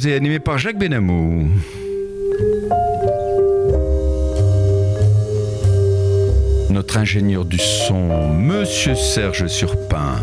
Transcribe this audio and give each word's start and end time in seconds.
proposée 0.00 0.10
et 0.10 0.16
animée 0.16 0.38
par 0.38 0.58
Jacques 0.58 0.78
Benamou. 0.78 1.48
Notre 6.70 6.96
ingénieur 6.96 7.44
du 7.44 7.58
son, 7.58 8.32
Monsieur 8.32 8.94
Serge 8.94 9.46
Surpin. 9.46 10.16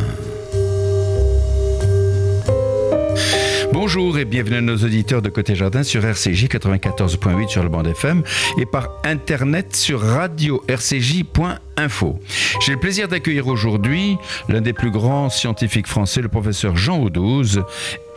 Bonjour 3.73 4.17
et 4.17 4.25
bienvenue 4.25 4.57
à 4.57 4.61
nos 4.61 4.75
auditeurs 4.77 5.21
de 5.21 5.29
Côté 5.29 5.55
Jardin 5.55 5.83
sur 5.83 6.03
RCJ 6.03 6.45
94.8 6.45 7.47
sur 7.47 7.63
le 7.63 7.69
bande 7.69 7.87
FM 7.87 8.23
et 8.57 8.65
par 8.65 8.89
internet 9.03 9.75
sur 9.75 10.01
radio 10.01 10.63
rcj.info. 10.69 12.19
J'ai 12.65 12.73
le 12.73 12.79
plaisir 12.79 13.07
d'accueillir 13.07 13.47
aujourd'hui 13.47 14.17
l'un 14.49 14.61
des 14.61 14.73
plus 14.73 14.91
grands 14.91 15.29
scientifiques 15.29 15.87
français, 15.87 16.21
le 16.21 16.27
professeur 16.27 16.75
Jean 16.75 16.99
Audouze, 16.99 17.63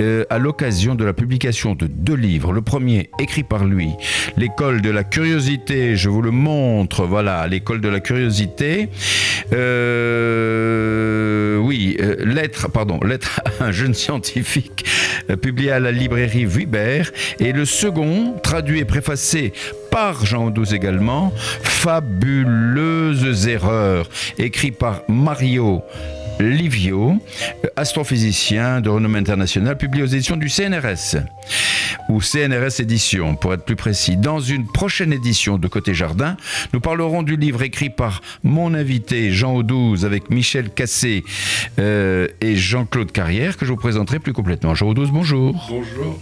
euh, 0.01 0.25
à 0.31 0.39
l'occasion 0.39 0.95
de 0.95 1.05
la 1.05 1.13
publication 1.13 1.75
de 1.75 1.87
deux 1.87 2.15
livres. 2.15 2.53
Le 2.53 2.63
premier, 2.63 3.11
écrit 3.19 3.43
par 3.43 3.65
lui, 3.65 3.91
L'école 4.37 4.81
de 4.81 4.91
la 4.91 5.05
curiosité, 5.05 5.97
je 5.97 6.09
vous 6.09 6.23
le 6.23 6.31
montre, 6.31 7.05
voilà, 7.05 7.47
l'école 7.47 7.81
de 7.81 7.89
la 7.89 8.01
curiosité. 8.01 8.89
Euh, 9.53 11.59
oui, 11.59 11.97
euh, 12.01 12.17
lettre, 12.25 12.71
pardon, 12.71 13.01
lettre 13.05 13.41
à 13.61 13.65
un 13.65 13.73
jeune 13.73 13.95
scientifique, 13.95 14.85
publié 15.43 15.73
à 15.73 15.81
la 15.81 15.93
librairie 15.93 16.47
Vuibert. 16.47 17.11
Et 17.39 17.53
le 17.53 17.65
second, 17.65 18.35
traduit 18.43 18.81
et 18.81 18.85
préfacé 18.85 19.53
par 19.91 20.25
Jean 20.25 20.47
Audouze 20.47 20.73
également, 20.73 21.33
Fabuleuses 21.63 23.49
erreurs, 23.49 24.09
écrit 24.39 24.71
par 24.71 25.03
Mario 25.09 25.83
Livio, 26.41 27.19
astrophysicien 27.77 28.81
de 28.81 28.89
renommée 28.89 29.19
internationale, 29.19 29.77
publié 29.77 30.03
aux 30.03 30.07
éditions 30.07 30.37
du 30.37 30.49
CNRS, 30.49 31.17
ou 32.09 32.21
CNRS 32.21 32.81
Édition, 32.81 33.37
pour 33.37 33.53
être 33.53 33.65
plus 33.65 33.77
précis. 33.77 34.17
Dans 34.17 34.41
une 34.41 34.67
prochaine 34.67 35.13
édition 35.13 35.59
de 35.59 35.69
Côté 35.69 35.95
Jardin, 35.95 36.37
nous 36.73 36.81
parlerons 36.81 37.23
du 37.23 37.37
livre 37.37 37.63
écrit 37.63 37.91
par 37.91 38.23
mon 38.43 38.75
invité 38.75 39.33
Jean 39.33 39.55
Audouze 39.55 40.05
avec 40.05 40.31
Michel 40.31 40.71
Cassé 40.71 41.25
euh, 41.79 42.27
et 42.41 42.57
Jean-Claude 42.57 43.13
Carrière, 43.13 43.57
que 43.57 43.67
je 43.67 43.71
vous 43.71 43.77
présenterai 43.77 44.19
plus 44.19 44.33
complètement. 44.33 44.75
Jean 44.75 44.89
Audouze, 44.89 45.11
bonjour. 45.11 45.67
Bonjour. 45.69 46.21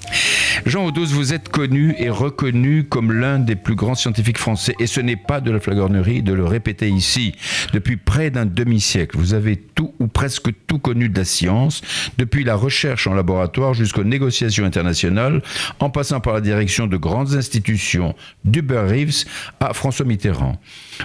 Jean 0.66 0.86
Audouze, 0.86 1.12
vous 1.12 1.32
êtes 1.32 1.48
connu 1.48 1.94
et 1.98 2.10
reconnu 2.10 2.84
comme 2.84 3.12
l'un 3.12 3.38
des 3.38 3.56
plus 3.56 3.74
grands 3.74 3.94
scientifiques 3.94 4.38
français, 4.38 4.74
et 4.80 4.86
ce 4.86 5.00
n'est 5.00 5.16
pas 5.16 5.40
de 5.40 5.50
la 5.50 5.60
flagornerie 5.60 6.22
de 6.22 6.32
le 6.32 6.44
répéter 6.44 6.88
ici. 6.88 7.34
Depuis 7.72 7.96
près 7.96 8.30
d'un 8.30 8.46
demi-siècle, 8.46 9.16
vous 9.16 9.34
avez 9.34 9.56
tout 9.56 9.94
ou 10.00 10.07
presque 10.08 10.50
tout 10.66 10.78
connu 10.78 11.08
de 11.08 11.18
la 11.18 11.24
science, 11.24 11.82
depuis 12.18 12.44
la 12.44 12.54
recherche 12.54 13.06
en 13.06 13.14
laboratoire 13.14 13.74
jusqu'aux 13.74 14.04
négociations 14.04 14.64
internationales, 14.64 15.42
en 15.80 15.90
passant 15.90 16.20
par 16.20 16.34
la 16.34 16.40
direction 16.40 16.86
de 16.86 16.96
grandes 16.96 17.34
institutions, 17.34 18.14
d'Uber 18.44 18.84
Reeves 18.88 19.24
à 19.60 19.72
François 19.74 20.06
Mitterrand. 20.06 20.60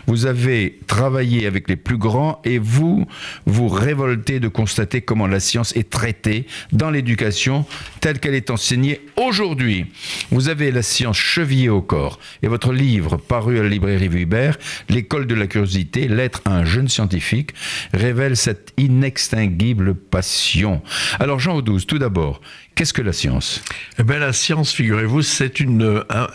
Vous 0.07 0.25
avez 0.25 0.79
travaillé 0.87 1.45
avec 1.45 1.69
les 1.69 1.75
plus 1.75 1.97
grands 1.97 2.41
et 2.43 2.59
vous 2.59 3.05
vous 3.45 3.67
révoltez 3.67 4.39
de 4.39 4.47
constater 4.47 5.01
comment 5.01 5.27
la 5.27 5.39
science 5.39 5.75
est 5.75 5.89
traitée 5.89 6.47
dans 6.71 6.89
l'éducation 6.89 7.65
telle 7.99 8.19
qu'elle 8.19 8.35
est 8.35 8.49
enseignée 8.49 9.01
aujourd'hui. 9.15 9.85
Vous 10.31 10.49
avez 10.49 10.71
la 10.71 10.81
science 10.81 11.17
chevillée 11.17 11.69
au 11.69 11.81
corps 11.81 12.19
et 12.41 12.47
votre 12.47 12.73
livre 12.73 13.17
paru 13.17 13.59
à 13.59 13.63
la 13.63 13.69
librairie 13.69 14.07
Vuibert, 14.07 14.57
L'école 14.89 15.27
de 15.27 15.35
la 15.35 15.47
curiosité, 15.47 16.07
lettre 16.07 16.41
à 16.45 16.55
un 16.55 16.65
jeune 16.65 16.87
scientifique, 16.87 17.51
révèle 17.93 18.37
cette 18.37 18.73
inextinguible 18.93 19.95
passion. 19.95 20.81
Alors 21.19 21.39
Jean 21.39 21.55
Audouze, 21.55 21.85
tout 21.85 21.99
d'abord, 21.99 22.41
qu'est-ce 22.75 22.93
que 22.93 23.01
la 23.01 23.13
science? 23.13 23.61
Eh 23.97 24.03
bien, 24.03 24.19
la 24.19 24.33
science, 24.33 24.71
figurez-vous, 24.71 25.23
c'est 25.23 25.59
une, 25.59 26.03
un, 26.09 26.27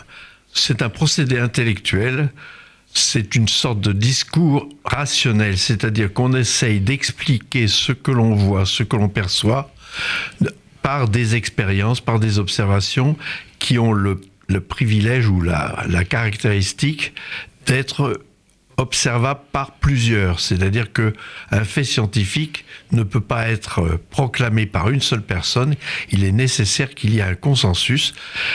c'est 0.53 0.81
un 0.81 0.89
procédé 0.89 1.39
intellectuel. 1.39 2.29
C'est 2.91 3.35
une 3.35 3.47
sorte 3.47 3.81
de 3.81 3.91
discours 3.91 4.67
rationnel, 4.83 5.59
c'est-à-dire 5.59 6.11
qu'on 6.11 6.33
essaye 6.33 6.79
d'expliquer 6.79 7.67
ce 7.67 7.91
que 7.91 8.11
l'on 8.11 8.33
voit, 8.33 8.65
ce 8.65 8.81
que 8.81 8.95
l'on 8.95 9.09
perçoit, 9.09 9.71
par 10.81 11.07
des 11.07 11.35
expériences, 11.35 12.01
par 12.01 12.19
des 12.19 12.39
observations 12.39 13.15
qui 13.59 13.77
ont 13.77 13.93
le, 13.93 14.19
privilège 14.67 15.27
ou 15.27 15.39
la 15.41 16.03
caractéristique 16.09 17.13
d'être 17.67 18.19
observable 18.79 19.41
par 19.51 19.71
plusieurs, 19.73 20.39
c'est-à-dire 20.39 20.93
que 20.93 21.13
un 21.51 21.63
fait 21.63 21.83
scientifique 21.83 22.65
ne 22.91 23.03
peut 23.03 23.21
pas 23.21 23.49
être 23.49 23.99
proclamé 24.09 24.65
par 24.65 24.89
une 24.89 25.01
seule 25.01 25.21
personne, 25.21 25.75
il 26.11 26.23
est 26.23 26.31
nécessaire 26.31 26.95
qu'il 26.95 27.13
y 27.13 27.19
ait 27.19 27.23
un 27.23 27.35
consensus. 27.35 28.13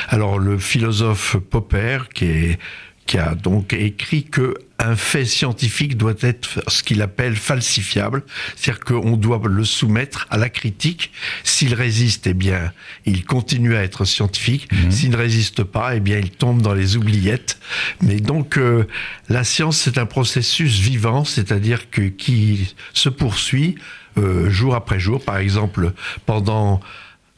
Alors 0.08 0.38
le 0.38 0.58
philosophe 0.58 1.36
Popper 1.36 1.98
qui 2.14 2.24
est 2.24 2.58
qui 3.06 3.18
a 3.18 3.34
donc 3.34 3.72
écrit 3.72 4.24
que 4.24 4.54
un 4.78 4.96
fait 4.96 5.24
scientifique 5.24 5.96
doit 5.96 6.14
être 6.20 6.62
ce 6.68 6.82
qu'il 6.82 7.00
appelle 7.00 7.36
falsifiable, 7.36 8.24
c'est-à-dire 8.56 8.82
qu'on 8.84 9.16
doit 9.16 9.40
le 9.44 9.64
soumettre 9.64 10.26
à 10.30 10.36
la 10.36 10.48
critique. 10.48 11.12
S'il 11.44 11.74
résiste, 11.74 12.26
eh 12.26 12.34
bien, 12.34 12.72
il 13.06 13.24
continue 13.24 13.76
à 13.76 13.84
être 13.84 14.04
scientifique. 14.04 14.70
Mhm. 14.72 14.90
S'il 14.90 15.10
ne 15.10 15.16
résiste 15.16 15.62
pas, 15.62 15.94
eh 15.94 16.00
bien, 16.00 16.18
il 16.18 16.30
tombe 16.30 16.60
dans 16.60 16.74
les 16.74 16.96
oubliettes. 16.96 17.58
Mais 18.02 18.16
donc, 18.20 18.58
euh, 18.58 18.84
la 19.28 19.44
science, 19.44 19.76
c'est 19.78 19.96
un 19.96 20.06
processus 20.06 20.78
vivant, 20.80 21.24
c'est-à-dire 21.24 21.88
que 21.90 22.02
qui 22.02 22.74
se 22.94 23.08
poursuit 23.08 23.76
euh, 24.18 24.50
jour 24.50 24.74
après 24.74 24.98
jour. 24.98 25.22
Par 25.24 25.36
exemple, 25.38 25.92
pendant 26.26 26.80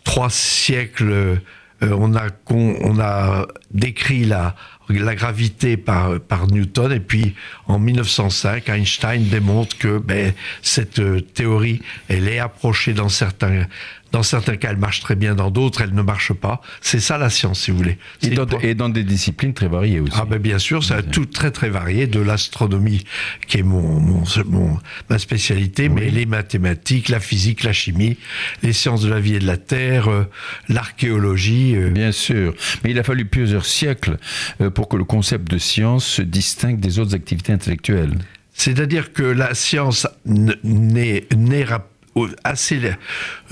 trois 0.04 0.30
siècles, 0.30 1.10
euh, 1.12 1.36
on 1.82 2.14
a 2.14 2.30
con- 2.30 2.76
on 2.80 2.98
a 2.98 3.46
décrit 3.72 4.24
la 4.24 4.56
la 4.88 5.14
gravité 5.14 5.76
par, 5.76 6.20
par 6.20 6.46
Newton. 6.46 6.92
Et 6.92 7.00
puis 7.00 7.34
en 7.66 7.78
1905 7.78 8.68
Einstein 8.68 9.28
démontre 9.28 9.76
que 9.78 9.98
ben, 9.98 10.32
cette 10.62 10.98
euh, 10.98 11.20
théorie 11.20 11.82
elle 12.08 12.28
est 12.28 12.38
approchée 12.38 12.92
dans 12.92 13.08
certains 13.08 13.66
dans 14.16 14.22
certains 14.22 14.56
cas 14.56 14.70
elle 14.70 14.78
marche 14.78 15.00
très 15.00 15.14
bien 15.14 15.34
dans 15.34 15.50
d'autres 15.50 15.82
elle 15.82 15.92
ne 15.94 16.00
marche 16.02 16.32
pas 16.32 16.62
c'est 16.80 17.00
ça 17.00 17.18
la 17.18 17.28
science 17.28 17.60
si 17.64 17.70
vous 17.70 17.76
voulez 17.76 17.98
et 18.22 18.30
dans, 18.30 18.46
pour- 18.46 18.64
et 18.64 18.74
dans 18.74 18.88
des 18.88 19.04
disciplines 19.04 19.52
très 19.52 19.68
variées 19.68 20.00
aussi. 20.00 20.16
ah 20.20 20.24
ben 20.30 20.38
bien 20.38 20.58
sûr, 20.58 20.82
c'est 20.82 21.10
tout 21.10 21.26
très 21.26 21.50
très 21.50 21.68
varié, 21.68 22.06
de 22.06 22.20
l'astronomie 22.20 23.04
qui 23.46 23.58
est 23.58 23.62
mon, 23.62 24.00
mon, 24.00 24.22
mon- 24.46 24.78
ma 25.10 25.18
spécialité, 25.18 25.88
mais 25.88 26.08
les 26.10 26.24
mathématiques, 26.26 27.08
la 27.10 27.20
physique, 27.20 27.62
la 27.62 27.72
chimie, 27.72 28.16
les 28.62 28.72
sciences 28.72 29.02
de 29.02 29.10
la 29.10 29.20
vie 29.20 29.34
et 29.34 29.38
de 29.38 29.46
la 29.46 29.56
terre, 29.58 30.08
euh, 30.08 30.24
l'archéologie. 30.68 31.74
euh, 31.76 31.90
Bien 31.90 32.12
sûr, 32.12 32.54
mais 32.82 32.90
il 32.92 32.98
a 32.98 33.02
fallu 33.02 33.24
plusieurs 33.26 33.66
siècles 33.66 34.16
euh, 34.60 34.70
pour 34.70 34.88
que 34.88 34.96
le 34.96 35.04
concept 35.04 35.50
de 35.50 35.58
science 35.58 36.04
se 36.06 36.22
distingue 36.22 36.80
des 36.80 36.98
autres 36.98 37.14
activités 37.14 37.52
intellectuelles. 37.52 38.14
C'est-à-dire 38.54 39.12
que 39.12 39.22
la 39.22 39.54
science 39.54 40.06
n'est 40.24 41.24
n'est 41.36 41.64
rap- 41.64 41.90
au- 41.90 41.95
assez 42.44 42.80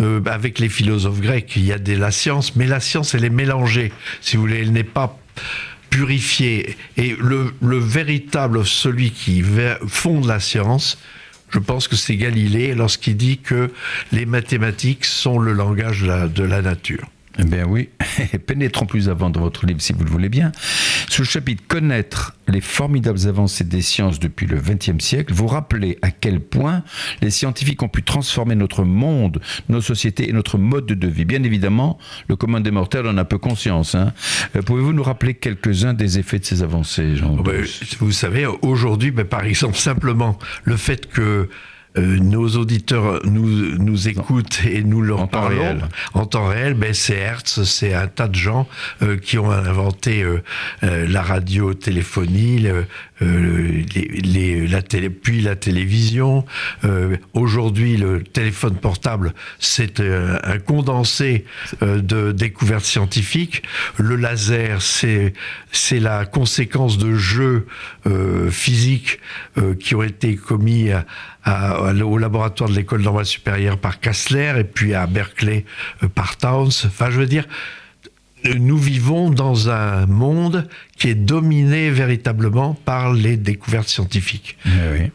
euh, 0.01 0.21
avec 0.27 0.59
les 0.59 0.69
philosophes 0.69 1.21
grecs, 1.21 1.53
il 1.57 1.65
y 1.65 1.73
a 1.73 1.79
des, 1.79 1.97
la 1.97 2.11
science, 2.11 2.57
mais 2.57 2.67
la 2.67 2.81
science 2.81 3.15
elle 3.15 3.25
est 3.25 3.31
mélangée, 3.31 3.93
si 4.21 4.37
vous 4.37 4.43
voulez, 4.43 4.61
elle 4.61 4.73
n'est 4.73 4.85
pas 4.85 5.19
purifiée. 5.91 6.77
Et 6.97 7.17
le, 7.21 7.55
le 7.63 7.79
véritable, 7.79 8.65
celui 8.67 9.11
qui 9.11 9.45
fonde 9.87 10.27
la 10.27 10.41
science, 10.41 10.99
je 11.51 11.59
pense 11.61 11.87
que 11.87 11.95
c'est 11.95 12.17
Galilée 12.17 12.75
lorsqu'il 12.75 13.17
dit 13.17 13.39
que 13.39 13.71
les 14.11 14.27
mathématiques 14.27 15.05
sont 15.05 15.39
le 15.39 15.53
langage 15.53 16.03
de 16.03 16.07
la, 16.07 16.27
de 16.27 16.43
la 16.43 16.63
nature. 16.63 17.07
Eh 17.39 17.45
bien 17.45 17.65
oui, 17.67 17.89
pénétrons 18.47 18.87
plus 18.87 19.09
avant 19.09 19.29
dans 19.29 19.41
votre 19.41 19.67
livre 19.67 19.81
si 19.81 19.93
vous 19.93 20.05
le 20.05 20.11
voulez 20.11 20.29
bien. 20.29 20.53
Sous 21.09 21.23
le 21.23 21.27
chapitre 21.27 21.63
Connaître 21.67 22.37
les 22.47 22.61
formidables 22.61 23.27
avancées 23.27 23.65
des 23.65 23.83
sciences 23.83 24.21
depuis 24.21 24.47
le 24.47 24.61
XXe 24.61 25.03
siècle, 25.05 25.33
vous 25.35 25.47
rappelez 25.49 25.99
à 26.03 26.11
quel 26.13 26.39
point 26.41 26.85
les 27.23 27.31
scientifiques 27.31 27.83
ont 27.83 27.89
pu 27.89 28.03
transformer 28.05 28.55
notre 28.55 28.85
monde, 28.85 29.41
nos 29.69 29.81
sociétés 29.81 30.29
et 30.29 30.33
notre 30.33 30.59
mode 30.59 30.87
de 30.87 31.09
vie. 31.09 31.25
Bien 31.25 31.43
évidemment, 31.43 31.99
le 32.29 32.37
commun 32.37 32.61
des 32.61 32.71
mortels 32.71 33.07
en 33.09 33.17
a 33.19 33.25
peu 33.25 33.39
conscience. 33.39 33.95
hein. 33.97 34.13
Euh, 34.55 34.63
Pouvez-vous 34.63 34.93
nous 34.93 35.03
rappeler 35.03 35.35
quelques-uns 35.35 35.95
des 35.95 36.19
effets 36.21 36.39
de 36.39 36.45
ces 36.45 36.63
avancées, 36.63 37.17
Jean 37.17 37.37
Oh 37.39 37.43
ben, 37.43 37.61
Douce 37.63 37.97
vous 37.99 38.13
savez, 38.13 38.47
aujourd'hui, 38.63 39.11
ben, 39.11 39.25
par 39.25 39.45
exemple, 39.45 39.77
simplement 39.77 40.39
le 40.65 40.77
fait 40.77 41.09
que 41.11 41.49
euh, 41.97 42.19
nos 42.19 42.49
auditeurs 42.57 43.21
nous, 43.25 43.79
nous 43.79 44.09
écoutent 44.09 44.63
et 44.67 44.83
nous 44.83 45.01
leur 45.03 45.21
En 45.21 45.27
temps 45.27 45.41
parlons 45.43 45.63
réel. 45.63 45.85
en 46.15 46.27
temps 46.27 46.47
réel, 46.49 46.75
ben, 46.75 46.93
c'est 46.95 47.15
Hertz, 47.17 47.63
c'est 47.65 47.95
un 47.95 48.09
tas 48.09 48.29
de 48.29 48.35
gens 48.35 48.69
euh, 49.03 49.17
qui 49.17 49.39
ont 49.39 49.51
inventé 49.51 50.23
euh, 50.23 50.43
euh, 50.83 51.07
la 51.09 51.23
radiotéléphonie, 51.23 52.59
le- 52.61 52.87
euh, 53.23 53.83
les, 53.95 54.67
la 54.67 54.83
télé, 54.83 55.09
puis 55.09 55.41
la 55.41 55.55
télévision. 55.55 56.45
Euh, 56.85 57.17
aujourd'hui, 57.33 57.97
le 57.97 58.23
téléphone 58.25 58.75
portable, 58.77 59.35
c'est 59.61 60.01
un 60.01 60.59
condensé 60.59 61.45
de 61.81 62.33
découvertes 62.33 62.85
scientifiques. 62.85 63.63
Le 63.99 64.17
laser, 64.17 64.83
c'est 64.83 65.33
c'est 65.71 66.01
la 66.01 66.27
conséquence 66.27 66.99
de 66.99 67.15
jeux 67.15 67.67
physiques 68.51 69.21
qui 69.81 69.95
ont 69.95 70.03
été 70.03 70.37
commis 70.37 70.91
au 71.47 72.19
laboratoire 72.19 72.71
de 72.71 72.75
l'école 72.75 73.03
normale 73.03 73.27
supérieure 73.27 73.79
par 73.79 74.01
Kassler 74.01 74.55
et 74.59 74.65
puis 74.65 74.95
à 74.95 75.07
Berkeley 75.07 75.65
par 76.15 76.37
Towns. 76.37 76.73
Enfin, 76.87 77.11
je 77.11 77.19
veux 77.19 77.27
dire, 77.27 77.47
nous 78.57 78.79
vivons 78.79 79.31
dans 79.31 79.71
un 79.71 80.07
monde 80.07 80.69
qui 80.97 81.09
est 81.09 81.15
dominé 81.15 81.91
véritablement 81.91 82.75
par 82.85 83.13
les 83.13 83.37
découvertes 83.37 83.89
scientifiques. 83.89 84.57
Eh 84.67 84.71
oui. 84.93 85.11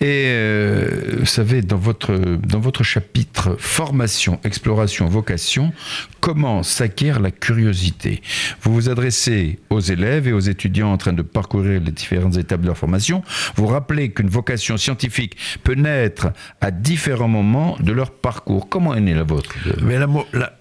Et 0.00 0.24
euh, 0.26 1.16
vous 1.20 1.26
savez, 1.26 1.62
dans 1.62 1.78
votre, 1.78 2.14
dans 2.14 2.60
votre 2.60 2.82
chapitre 2.82 3.56
formation, 3.58 4.38
exploration, 4.44 5.06
vocation, 5.06 5.72
comment 6.20 6.62
s'acquiert 6.62 7.20
la 7.20 7.30
curiosité? 7.30 8.20
Vous 8.60 8.74
vous 8.74 8.88
adressez 8.90 9.58
aux 9.70 9.80
élèves 9.80 10.28
et 10.28 10.32
aux 10.32 10.40
étudiants 10.40 10.92
en 10.92 10.98
train 10.98 11.12
de 11.12 11.22
parcourir 11.22 11.80
les 11.80 11.92
différentes 11.92 12.36
étapes 12.36 12.60
de 12.60 12.66
leur 12.66 12.76
formation. 12.76 13.22
Vous 13.54 13.66
rappelez 13.66 14.10
qu'une 14.10 14.28
vocation 14.28 14.76
scientifique 14.76 15.36
peut 15.62 15.74
naître 15.74 16.28
à 16.60 16.70
différents 16.70 17.28
moments 17.28 17.76
de 17.80 17.92
leur 17.92 18.10
parcours. 18.10 18.68
Comment 18.68 18.94
est 18.94 19.00
née 19.00 19.14
la 19.14 19.22
vôtre? 19.22 19.54
Mais 19.82 19.98
la, 19.98 20.08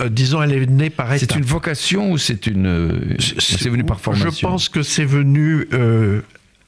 euh, 0.01 0.09
Disons, 0.09 0.41
elle 0.41 0.53
est 0.53 0.65
née 0.67 0.89
par 0.89 1.17
C'est 1.17 1.35
une 1.35 1.43
vocation 1.43 2.11
ou 2.11 2.17
c'est 2.17 2.47
une. 2.47 3.17
C'est 3.19 3.69
venu 3.69 3.83
par 3.83 3.99
formation? 3.99 4.44
Pense 4.47 4.69
que 4.69 4.83
c'est 4.83 5.05
venu. 5.05 5.67
Euh, 5.73 6.21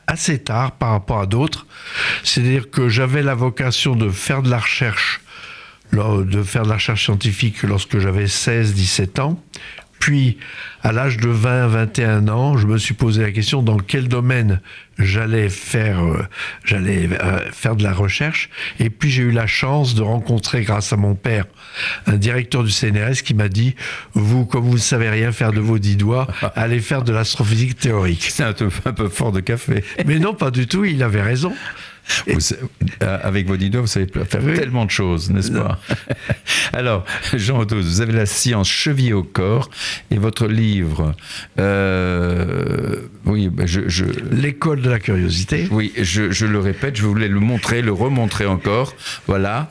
assez 0.07 0.39
tard 0.39 0.71
par 0.71 0.91
rapport 0.91 1.19
à 1.19 1.25
d'autres. 1.25 1.68
C'est-à-dire 2.24 2.71
que 2.71 2.89
j'avais 2.89 3.21
la 3.21 3.35
vocation 3.35 3.95
de 3.95 4.09
faire 4.09 4.41
de 4.41 4.50
la 4.50 4.59
recherche, 4.59 5.21
de 5.91 6.44
faire 6.44 6.63
de 6.63 6.69
la 6.69 6.75
recherche 6.75 7.03
scientifique 7.03 7.62
lorsque 7.63 8.00
j'avais 8.00 8.25
16-17 8.25 9.19
ans. 9.19 9.44
Puis, 9.99 10.38
à 10.83 10.91
l'âge 10.91 11.17
de 11.17 11.29
20-21 11.29 12.29
ans, 12.29 12.57
je 12.57 12.67
me 12.67 12.77
suis 12.77 12.94
posé 12.94 13.21
la 13.21 13.31
question 13.31 13.61
dans 13.61 13.77
quel 13.77 14.07
domaine 14.07 14.61
j'allais 14.99 15.49
faire, 15.49 16.03
euh, 16.03 16.23
j'allais 16.63 17.09
euh, 17.11 17.51
faire 17.51 17.75
de 17.75 17.83
la 17.83 17.94
recherche. 17.94 18.49
Et 18.79 18.89
puis, 18.89 19.09
j'ai 19.09 19.23
eu 19.23 19.31
la 19.31 19.47
chance 19.47 19.95
de 19.95 20.01
rencontrer, 20.01 20.63
grâce 20.63 20.94
à 20.94 20.97
mon 20.97 21.15
père, 21.15 21.45
un 22.05 22.17
directeur 22.17 22.63
du 22.63 22.71
CNRS 22.71 23.23
qui 23.23 23.33
m'a 23.33 23.49
dit 23.49 23.75
Vous, 24.13 24.45
comme 24.45 24.65
vous 24.65 24.75
ne 24.75 24.77
savez 24.77 25.09
rien 25.09 25.31
faire 25.31 25.51
de 25.51 25.59
vos 25.59 25.79
dix 25.79 25.97
doigts, 25.97 26.27
allez 26.55 26.79
faire 26.79 27.03
de 27.03 27.13
l'astrophysique 27.13 27.77
théorique. 27.77 28.27
C'est 28.29 28.44
un 28.44 28.53
un 28.85 28.94
peu 28.94 29.09
fort 29.09 29.31
de 29.31 29.39
café. 29.39 29.83
Mais 30.05 30.19
non, 30.19 30.33
pas 30.33 30.51
du 30.51 30.67
tout, 30.67 30.85
il 30.85 31.03
avait 31.03 31.21
raison. 31.21 31.53
Euh, 32.27 33.18
avec 33.24 33.48
vos 33.48 33.57
doigts, 33.57 33.81
vous 33.81 33.88
savez 33.88 34.07
faire 34.07 34.42
tellement 34.42 34.86
de 34.86 34.92
choses, 34.92 35.30
n'est-ce 35.30 35.51
pas 35.51 35.80
Alors, 36.74 37.06
Jean 37.36 37.59
Autos, 37.59 37.81
vous 37.81 38.01
avez 38.01 38.13
la 38.13 38.25
science 38.25 38.69
chevillée 38.69 39.13
au 39.13 39.24
corps 39.24 39.69
et 40.12 40.18
votre 40.18 40.48
livre, 40.48 41.15
euh, 41.59 42.95
oui, 43.25 43.50
ben 43.50 43.68
je, 43.68 44.04
l'école 44.31 44.81
de 44.81 44.89
la 44.89 45.00
curiosité. 45.00 45.68
Oui, 45.71 45.94
je, 45.98 46.45
le 46.45 46.59
répète, 46.59 46.95
je 46.95 47.06
voulais 47.06 47.27
le 47.27 47.39
montrer, 47.39 47.81
le 47.81 47.92
remontrer 47.92 48.45
encore. 48.45 48.94
Voilà. 49.27 49.69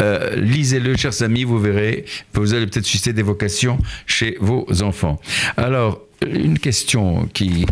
Euh, 0.00 0.36
lisez-le, 0.36 0.96
chers 0.96 1.22
amis, 1.22 1.44
vous 1.44 1.58
verrez. 1.58 2.04
Vous 2.34 2.54
allez 2.54 2.66
peut-être 2.66 2.86
susciter 2.86 3.12
des 3.12 3.22
vocations 3.22 3.78
chez 4.06 4.36
vos 4.40 4.66
enfants. 4.82 5.20
Alors, 5.56 6.00
une 6.26 6.58
question 6.58 7.28
qui. 7.32 7.66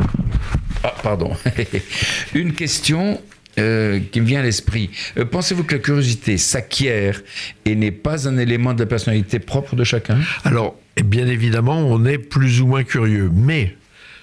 Ah, 0.82 0.94
pardon. 1.02 1.32
une 2.34 2.52
question 2.52 3.20
euh, 3.58 4.00
qui 4.10 4.20
me 4.20 4.26
vient 4.26 4.40
à 4.40 4.42
l'esprit. 4.42 4.90
Euh, 5.16 5.24
pensez-vous 5.24 5.64
que 5.64 5.74
la 5.74 5.80
curiosité 5.80 6.38
s'acquiert 6.38 7.22
et 7.64 7.74
n'est 7.74 7.90
pas 7.90 8.28
un 8.28 8.38
élément 8.38 8.74
de 8.74 8.80
la 8.80 8.86
personnalité 8.86 9.38
propre 9.38 9.76
de 9.76 9.84
chacun? 9.84 10.18
Alors, 10.44 10.76
bien 11.04 11.26
évidemment, 11.26 11.78
on 11.78 12.04
est 12.04 12.18
plus 12.18 12.60
ou 12.60 12.66
moins 12.66 12.84
curieux, 12.84 13.30
mais 13.32 13.76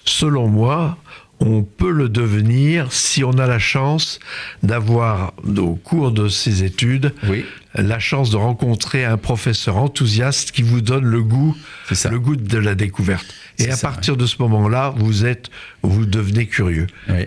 selon 0.05 0.47
moi, 0.47 0.97
on 1.39 1.63
peut 1.63 1.91
le 1.91 2.09
devenir 2.09 2.93
si 2.93 3.23
on 3.23 3.33
a 3.33 3.47
la 3.47 3.59
chance 3.59 4.19
d'avoir, 4.61 5.33
au 5.57 5.75
cours 5.75 6.11
de 6.11 6.27
ses 6.27 6.63
études, 6.63 7.13
oui 7.27 7.43
la 7.75 7.99
chance 7.99 8.29
de 8.29 8.37
rencontrer 8.37 9.03
un 9.05 9.17
professeur 9.17 9.77
enthousiaste 9.77 10.51
qui 10.51 10.61
vous 10.61 10.81
donne 10.81 11.05
le 11.05 11.21
goût, 11.21 11.55
le 11.89 12.19
goût 12.19 12.35
de 12.35 12.57
la 12.57 12.75
découverte. 12.75 13.33
Et 13.59 13.69
à 13.69 13.77
partir 13.77 14.17
de 14.17 14.25
ce 14.25 14.35
moment-là, 14.39 14.93
vous 14.97 15.25
êtes, 15.25 15.49
vous 15.83 16.05
devenez 16.05 16.47
curieux. 16.47 16.87
Oui. 17.09 17.25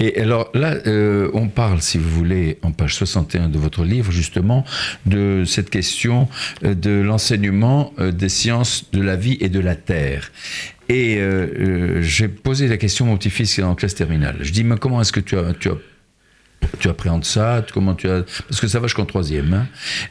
Et 0.00 0.20
alors 0.20 0.50
là, 0.54 0.76
euh, 0.86 1.30
on 1.34 1.48
parle, 1.48 1.80
si 1.82 1.98
vous 1.98 2.10
voulez, 2.10 2.58
en 2.62 2.72
page 2.72 2.94
61 2.94 3.48
de 3.48 3.58
votre 3.58 3.84
livre, 3.84 4.12
justement, 4.12 4.64
de 5.06 5.44
cette 5.46 5.70
question 5.70 6.28
euh, 6.64 6.74
de 6.74 6.90
l'enseignement 6.90 7.92
euh, 7.98 8.12
des 8.12 8.28
sciences 8.28 8.86
de 8.92 9.02
la 9.02 9.16
vie 9.16 9.36
et 9.40 9.48
de 9.48 9.60
la 9.60 9.74
terre. 9.74 10.30
Et 10.90 11.18
j'ai 12.02 12.28
posé 12.28 12.68
la 12.68 12.76
question 12.76 13.06
à 13.06 13.08
mon 13.08 13.16
petit-fils 13.16 13.54
qui 13.54 13.62
est 13.62 13.64
en 13.64 13.74
classe 13.74 13.94
terminale. 13.94 14.36
Je 14.42 14.52
dis, 14.52 14.64
mais 14.64 14.76
comment 14.76 15.00
est-ce 15.00 15.12
que 15.12 15.20
tu 15.20 15.34
as, 15.38 15.54
tu 15.54 15.70
as 15.70 15.76
tu 16.78 16.88
appréhendes 16.88 17.24
ça 17.24 17.64
Comment 17.72 17.94
tu 17.94 18.08
as 18.08 18.22
Parce 18.48 18.60
que 18.60 18.68
ça 18.68 18.80
va 18.80 18.86
jusqu'en 18.86 19.04
troisième. 19.04 19.52
Hein. 19.54 19.66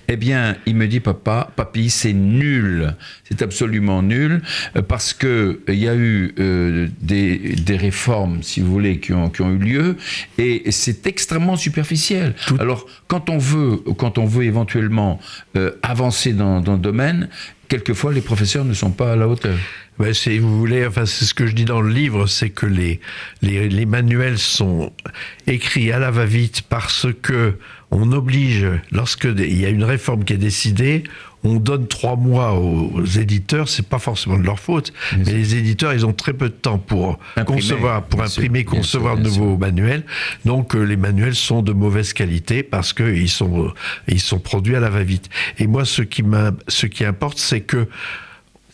Eh 0.08 0.16
bien, 0.16 0.56
il 0.66 0.76
me 0.76 0.88
dit, 0.88 1.00
papa, 1.00 1.50
papy, 1.56 1.90
c'est 1.90 2.14
nul. 2.14 2.96
C'est 3.30 3.42
absolument 3.42 4.02
nul 4.02 4.42
euh, 4.76 4.82
parce 4.82 5.14
que 5.14 5.62
il 5.68 5.76
y 5.76 5.88
a 5.88 5.96
eu 5.96 6.34
euh, 6.40 6.88
des, 7.02 7.38
des, 7.38 7.78
réformes, 7.78 8.44
si 8.44 8.62
vous 8.62 8.72
voulez, 8.72 9.00
qui 9.00 9.14
ont, 9.14 9.30
qui 9.30 9.42
ont 9.42 9.52
eu 9.52 9.58
lieu 9.58 9.96
et 10.38 10.72
c'est 10.72 11.08
extrêmement 11.08 11.56
superficiel. 11.56 12.36
Alors, 12.60 12.86
quand 13.08 13.30
on 13.30 13.38
veut, 13.38 13.78
quand 13.98 14.18
on 14.18 14.26
veut 14.26 14.44
éventuellement 14.44 15.20
euh, 15.58 15.72
avancer 15.82 16.34
dans, 16.34 16.62
dans 16.62 16.74
le 16.74 16.80
domaine, 16.80 17.30
quelquefois 17.68 18.14
les 18.14 18.22
professeurs 18.22 18.66
ne 18.66 18.74
sont 18.74 18.92
pas 18.92 19.14
à 19.14 19.16
la 19.16 19.28
hauteur. 19.28 19.58
Ben, 20.00 20.14
si 20.14 20.40
vous 20.40 20.58
voulez, 20.58 20.86
enfin, 20.88 21.06
c'est 21.06 21.26
ce 21.26 21.34
que 21.34 21.46
je 21.46 21.54
dis 21.54 21.66
dans 21.66 21.82
le 21.82 21.90
livre, 21.90 22.26
c'est 22.28 22.50
que 22.50 22.66
les, 22.66 23.00
les, 23.42 23.70
les, 23.70 23.86
manuels 23.86 24.40
sont 24.40 24.92
écrits 25.46 25.92
à 25.92 26.00
la 26.00 26.10
va-vite 26.10 26.64
parce 26.64 27.08
que 27.22 27.58
on 27.92 28.12
oblige, 28.12 28.66
lorsque 28.92 29.26
il 29.26 29.62
y 29.62 29.66
a 29.66 29.70
une 29.70 29.84
réforme 29.84 30.24
qui 30.24 30.34
est 30.34 30.38
décidée, 30.38 31.04
on 31.44 31.56
donne 31.56 31.88
trois 31.88 32.16
mois 32.16 32.54
aux, 32.54 33.04
éditeurs, 33.06 33.68
c'est 33.68 33.88
pas 33.88 34.00
forcément 34.00 34.38
de 34.38 34.44
leur 34.44 34.60
faute, 34.60 34.94
mais 35.18 35.32
les 35.32 35.56
éditeurs, 35.56 35.94
ils 35.94 36.06
ont 36.06 36.14
très 36.14 36.34
peu 36.34 36.50
de 36.50 36.54
temps 36.54 36.78
pour 36.78 37.20
concevoir, 37.46 38.04
pour 38.04 38.24
imprimer, 38.24 38.64
concevoir 38.64 39.18
de 39.18 39.24
nouveaux 39.24 39.58
manuels. 39.58 40.04
Donc, 40.46 40.76
euh, 40.76 40.84
les 40.84 40.96
manuels 40.96 41.36
sont 41.36 41.62
de 41.62 41.74
mauvaise 41.74 42.14
qualité 42.14 42.64
parce 42.64 42.94
qu'ils 42.94 43.30
sont, 43.30 43.72
ils 44.08 44.22
sont 44.22 44.40
produits 44.40 44.76
à 44.76 44.80
la 44.80 44.90
va-vite. 44.90 45.30
Et 45.60 45.68
moi, 45.68 45.86
ce 45.86 46.02
qui, 46.02 46.24
ce 46.68 46.86
qui 46.88 47.06
importe, 47.06 47.38
c'est 47.38 47.62
que 47.62 47.88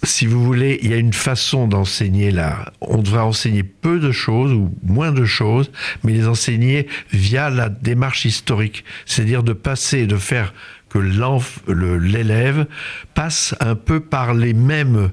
si 0.03 0.25
vous 0.25 0.43
voulez, 0.43 0.79
il 0.81 0.91
y 0.91 0.93
a 0.93 0.97
une 0.97 1.13
façon 1.13 1.67
d'enseigner 1.67 2.31
là. 2.31 2.71
On 2.79 3.01
devrait 3.01 3.19
enseigner 3.19 3.63
peu 3.63 3.99
de 3.99 4.11
choses 4.11 4.53
ou 4.53 4.73
moins 4.83 5.11
de 5.11 5.25
choses, 5.25 5.71
mais 6.03 6.13
les 6.13 6.27
enseigner 6.27 6.87
via 7.11 7.49
la 7.49 7.69
démarche 7.69 8.25
historique. 8.25 8.85
C'est-à-dire 9.05 9.43
de 9.43 9.53
passer, 9.53 10.07
de 10.07 10.17
faire 10.17 10.53
que 10.89 10.99
l'élève 10.99 12.65
passe 13.13 13.55
un 13.59 13.75
peu 13.75 13.99
par 13.99 14.33
les 14.33 14.53
mêmes 14.53 15.11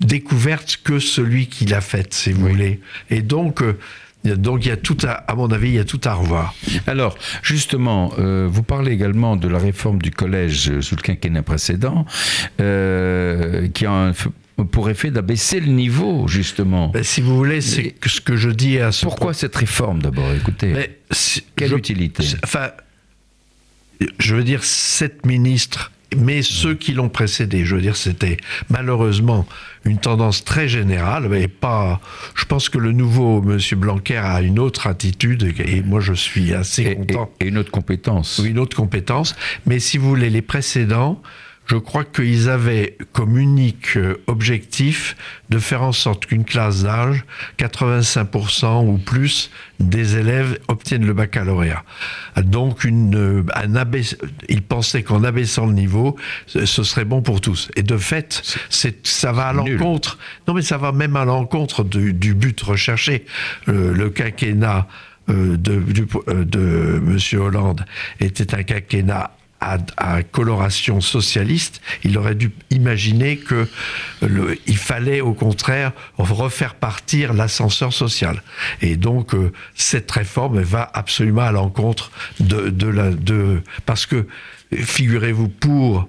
découvertes 0.00 0.78
que 0.84 0.98
celui 0.98 1.48
qui 1.48 1.64
l'a 1.64 1.80
faite, 1.80 2.14
si 2.14 2.32
vous 2.32 2.48
voulez. 2.48 2.80
Et 3.10 3.22
donc, 3.22 3.62
euh, 3.62 3.78
donc 4.24 4.64
il 4.64 4.68
y 4.68 4.72
a 4.72 4.76
tout 4.76 4.96
à, 5.04 5.12
à 5.12 5.34
mon 5.34 5.50
avis, 5.50 5.68
il 5.68 5.74
y 5.74 5.78
a 5.78 5.84
tout 5.84 6.00
à 6.04 6.14
revoir. 6.14 6.54
Alors, 6.86 7.16
justement, 7.42 8.12
euh, 8.18 8.48
vous 8.50 8.62
parlez 8.62 8.92
également 8.92 9.36
de 9.36 9.48
la 9.48 9.58
réforme 9.58 10.00
du 10.02 10.10
collège 10.10 10.80
sous 10.80 10.96
le 10.96 11.02
quinquennat 11.02 11.42
précédent, 11.42 12.04
euh, 12.60 13.68
qui 13.68 13.86
a 13.86 14.12
pour 14.72 14.90
effet 14.90 15.10
d'abaisser 15.10 15.60
le 15.60 15.68
niveau, 15.68 16.26
justement. 16.26 16.88
Ben, 16.88 17.04
si 17.04 17.20
vous 17.20 17.36
voulez, 17.36 17.60
c'est 17.60 17.94
ce 18.04 18.20
que 18.20 18.36
je 18.36 18.50
dis 18.50 18.78
à 18.78 18.90
ce 18.90 19.04
Pourquoi 19.04 19.32
cette 19.32 19.54
réforme, 19.54 20.02
d'abord? 20.02 20.32
Écoutez, 20.32 20.90
quelle 21.54 21.74
utilité? 21.74 22.24
Enfin, 22.42 22.70
je 24.18 24.34
veux 24.34 24.44
dire, 24.44 24.64
cette 24.64 25.24
ministre 25.26 25.92
mais 26.16 26.42
ceux 26.42 26.74
qui 26.74 26.92
l'ont 26.92 27.08
précédé, 27.08 27.64
je 27.64 27.76
veux 27.76 27.82
dire, 27.82 27.96
c'était 27.96 28.38
malheureusement 28.70 29.46
une 29.84 29.98
tendance 29.98 30.44
très 30.44 30.68
générale, 30.68 31.28
mais 31.28 31.48
pas. 31.48 32.00
Je 32.34 32.44
pense 32.44 32.68
que 32.68 32.78
le 32.78 32.92
nouveau 32.92 33.42
Monsieur 33.42 33.76
Blanquer 33.76 34.16
a 34.16 34.40
une 34.40 34.58
autre 34.58 34.86
attitude, 34.86 35.54
et 35.58 35.82
moi 35.82 36.00
je 36.00 36.14
suis 36.14 36.54
assez 36.54 36.94
content. 36.94 37.30
Et, 37.40 37.46
une 37.46 37.58
autre 37.58 37.70
compétence. 37.70 38.40
Oui, 38.42 38.50
une 38.50 38.58
autre 38.58 38.76
compétence. 38.76 39.36
Mais 39.66 39.78
si 39.78 39.98
vous 39.98 40.08
voulez, 40.08 40.30
les 40.30 40.42
précédents, 40.42 41.20
je 41.68 41.76
crois 41.76 42.04
qu'ils 42.04 42.48
avaient 42.48 42.96
comme 43.12 43.38
unique 43.38 43.96
euh, 43.96 44.16
objectif 44.26 45.16
de 45.50 45.58
faire 45.58 45.82
en 45.82 45.92
sorte 45.92 46.26
qu'une 46.26 46.44
classe 46.44 46.84
d'âge, 46.84 47.24
85% 47.58 48.86
ou 48.86 48.96
plus 48.96 49.50
des 49.78 50.16
élèves 50.16 50.58
obtiennent 50.68 51.06
le 51.06 51.12
baccalauréat. 51.12 51.84
Donc, 52.42 52.84
une, 52.84 53.14
euh, 53.16 53.44
un 53.54 53.84
ils 54.48 54.62
pensaient 54.62 55.02
qu'en 55.02 55.22
abaissant 55.24 55.66
le 55.66 55.74
niveau, 55.74 56.16
ce 56.46 56.82
serait 56.82 57.04
bon 57.04 57.20
pour 57.20 57.40
tous. 57.40 57.70
Et 57.76 57.82
de 57.82 57.98
fait, 57.98 58.42
c'est, 58.70 59.06
ça 59.06 59.32
va 59.32 59.48
à 59.48 59.52
l'encontre. 59.52 60.18
Non, 60.46 60.54
mais 60.54 60.62
ça 60.62 60.78
va 60.78 60.92
même 60.92 61.16
à 61.16 61.26
l'encontre 61.26 61.84
du, 61.84 62.34
but 62.34 62.60
recherché. 62.60 63.26
Le, 63.66 63.92
le 63.92 64.10
quinquennat 64.10 64.88
de, 65.28 65.56
de 65.56 67.02
M. 67.06 67.40
Hollande 67.40 67.84
était 68.20 68.54
un 68.54 68.62
quinquennat 68.62 69.37
à, 69.60 70.22
coloration 70.22 71.00
socialiste, 71.00 71.80
il 72.04 72.16
aurait 72.16 72.34
dû 72.34 72.52
imaginer 72.70 73.36
que 73.36 73.68
fallait 74.76 75.20
au 75.20 75.34
contraire 75.34 75.92
refaire 76.16 76.74
partir 76.74 77.32
l'ascenseur 77.34 77.92
social. 77.92 78.42
Et 78.80 78.96
donc 78.96 79.34
euh, 79.34 79.52
cette 79.74 80.10
réforme 80.10 80.60
va 80.60 80.88
absolument 80.94 81.42
à 81.42 81.52
l'encontre 81.52 82.10
de, 82.40 82.70
de 82.70 82.86
la 82.86 83.10
de 83.10 83.62
parce 83.84 84.06
que 84.06 84.26
figurez-vous 84.72 85.48
pour 85.48 86.08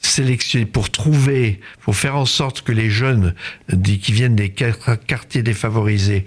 sélectionner, 0.00 0.66
pour 0.66 0.90
trouver, 0.90 1.60
pour 1.82 1.96
faire 1.96 2.16
en 2.16 2.26
sorte 2.26 2.62
que 2.62 2.72
les 2.72 2.90
jeunes 2.90 3.34
qui 3.82 4.12
viennent 4.12 4.36
des 4.36 4.50
quartiers 4.50 5.42
défavorisés 5.42 6.26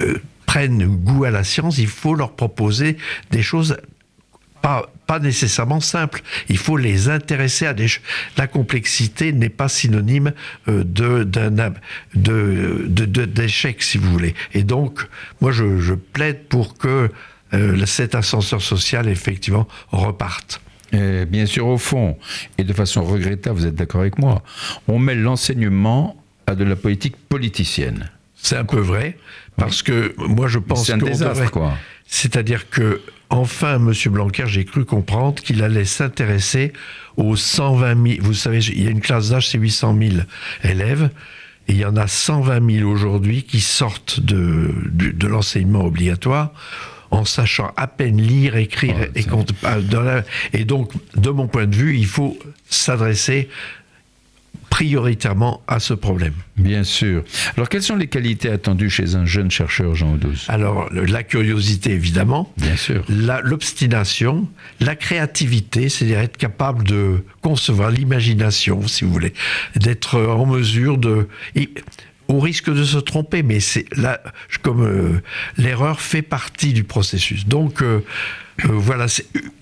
euh, 0.00 0.18
prennent 0.44 0.86
goût 0.86 1.24
à 1.24 1.30
la 1.30 1.44
science, 1.44 1.78
il 1.78 1.88
faut 1.88 2.14
leur 2.14 2.36
proposer 2.36 2.96
des 3.30 3.42
choses 3.42 3.76
pas, 5.06 5.18
nécessairement 5.20 5.80
simple. 5.80 6.22
Il 6.48 6.58
faut 6.58 6.76
les 6.76 7.08
intéresser 7.08 7.66
à 7.66 7.74
des 7.74 7.86
La 8.36 8.46
complexité 8.46 9.32
n'est 9.32 9.48
pas 9.48 9.68
synonyme 9.68 10.32
euh, 10.68 10.82
de, 10.84 11.24
d'un, 11.24 11.72
de, 12.14 13.24
d'échec, 13.24 13.82
si 13.82 13.98
vous 13.98 14.10
voulez. 14.10 14.34
Et 14.52 14.62
donc, 14.62 15.06
moi, 15.40 15.52
je, 15.52 15.94
plaide 15.94 16.44
pour 16.48 16.76
que 16.76 17.10
euh, 17.54 17.86
cet 17.86 18.14
ascenseur 18.14 18.60
social, 18.60 19.08
effectivement, 19.08 19.68
reparte. 19.90 20.60
bien 20.92 21.46
sûr, 21.46 21.66
au 21.66 21.78
fond, 21.78 22.16
et 22.58 22.64
de 22.64 22.72
façon 22.72 23.04
regrettable, 23.04 23.58
vous 23.58 23.66
êtes 23.66 23.74
d'accord 23.74 24.00
avec 24.00 24.18
moi, 24.18 24.42
on 24.88 24.98
met 24.98 25.14
l'enseignement 25.14 26.16
à 26.46 26.54
de 26.54 26.64
la 26.64 26.76
politique 26.76 27.16
politicienne. 27.28 28.10
C'est 28.34 28.56
un 28.56 28.64
peu 28.64 28.80
vrai, 28.80 29.16
parce 29.56 29.82
que 29.82 30.14
moi 30.18 30.46
je 30.46 30.58
pense 30.58 30.86
c'est 30.86 30.92
un 30.92 30.98
désastre, 30.98 31.50
quoi. 31.50 31.74
C'est-à-dire 32.06 32.70
que 32.70 33.00
enfin, 33.30 33.76
M. 33.76 33.92
Blanquer, 34.12 34.44
j'ai 34.46 34.64
cru 34.64 34.84
comprendre 34.84 35.42
qu'il 35.42 35.62
allait 35.62 35.84
s'intéresser 35.84 36.72
aux 37.16 37.36
120 37.36 38.14
000. 38.14 38.22
Vous 38.22 38.34
savez, 38.34 38.58
il 38.58 38.82
y 38.82 38.86
a 38.86 38.90
une 38.90 39.00
classe 39.00 39.30
d'âge, 39.30 39.48
c'est 39.48 39.58
800 39.58 39.96
000 39.98 40.14
élèves. 40.64 41.10
Et 41.68 41.72
il 41.72 41.78
y 41.78 41.84
en 41.84 41.96
a 41.96 42.06
120 42.06 42.78
000 42.78 42.90
aujourd'hui 42.90 43.42
qui 43.42 43.60
sortent 43.60 44.20
de, 44.20 44.72
de, 44.92 45.26
l'enseignement 45.26 45.84
obligatoire 45.84 46.52
en 47.10 47.24
sachant 47.24 47.72
à 47.76 47.86
peine 47.86 48.20
lire, 48.20 48.56
écrire 48.56 48.96
et 49.14 49.24
compter. 49.24 49.54
Et 50.52 50.64
donc, 50.64 50.92
de 51.16 51.30
mon 51.30 51.48
point 51.48 51.66
de 51.66 51.74
vue, 51.74 51.96
il 51.96 52.06
faut 52.06 52.38
s'adresser 52.68 53.48
prioritairement 54.70 55.62
à 55.68 55.80
ce 55.80 55.94
problème. 55.94 56.34
Bien 56.56 56.84
sûr. 56.84 57.24
Alors, 57.56 57.68
quelles 57.68 57.82
sont 57.82 57.96
les 57.96 58.08
qualités 58.08 58.50
attendues 58.50 58.90
chez 58.90 59.14
un 59.14 59.24
jeune 59.24 59.50
chercheur, 59.50 59.94
Jean 59.94 60.14
Audouze 60.14 60.44
Alors, 60.48 60.90
la 60.92 61.22
curiosité, 61.22 61.92
évidemment. 61.92 62.52
Bien 62.58 62.76
sûr. 62.76 63.04
L'obstination, 63.08 64.48
la, 64.80 64.96
créativité, 64.96 65.88
c'est-à-dire 65.88 66.20
être 66.20 66.36
capable 66.36 66.84
de 66.84 67.24
concevoir 67.42 67.90
l'imagination, 67.90 68.86
si 68.86 69.04
vous 69.04 69.12
voulez, 69.12 69.34
d'être 69.76 70.20
en 70.20 70.46
mesure 70.46 70.98
de... 70.98 71.28
au 72.28 72.40
risque 72.40 72.72
de 72.72 72.84
se 72.84 72.98
tromper, 72.98 73.42
mais 73.42 73.60
c'est 73.60 73.86
là, 73.96 74.20
comme 74.62 74.84
euh, 74.84 75.22
l'erreur 75.58 76.00
fait 76.00 76.22
partie 76.22 76.72
du 76.72 76.84
processus. 76.84 77.46
Donc, 77.46 77.82
euh, 77.82 78.04
euh, 78.64 78.68
voilà. 78.72 79.06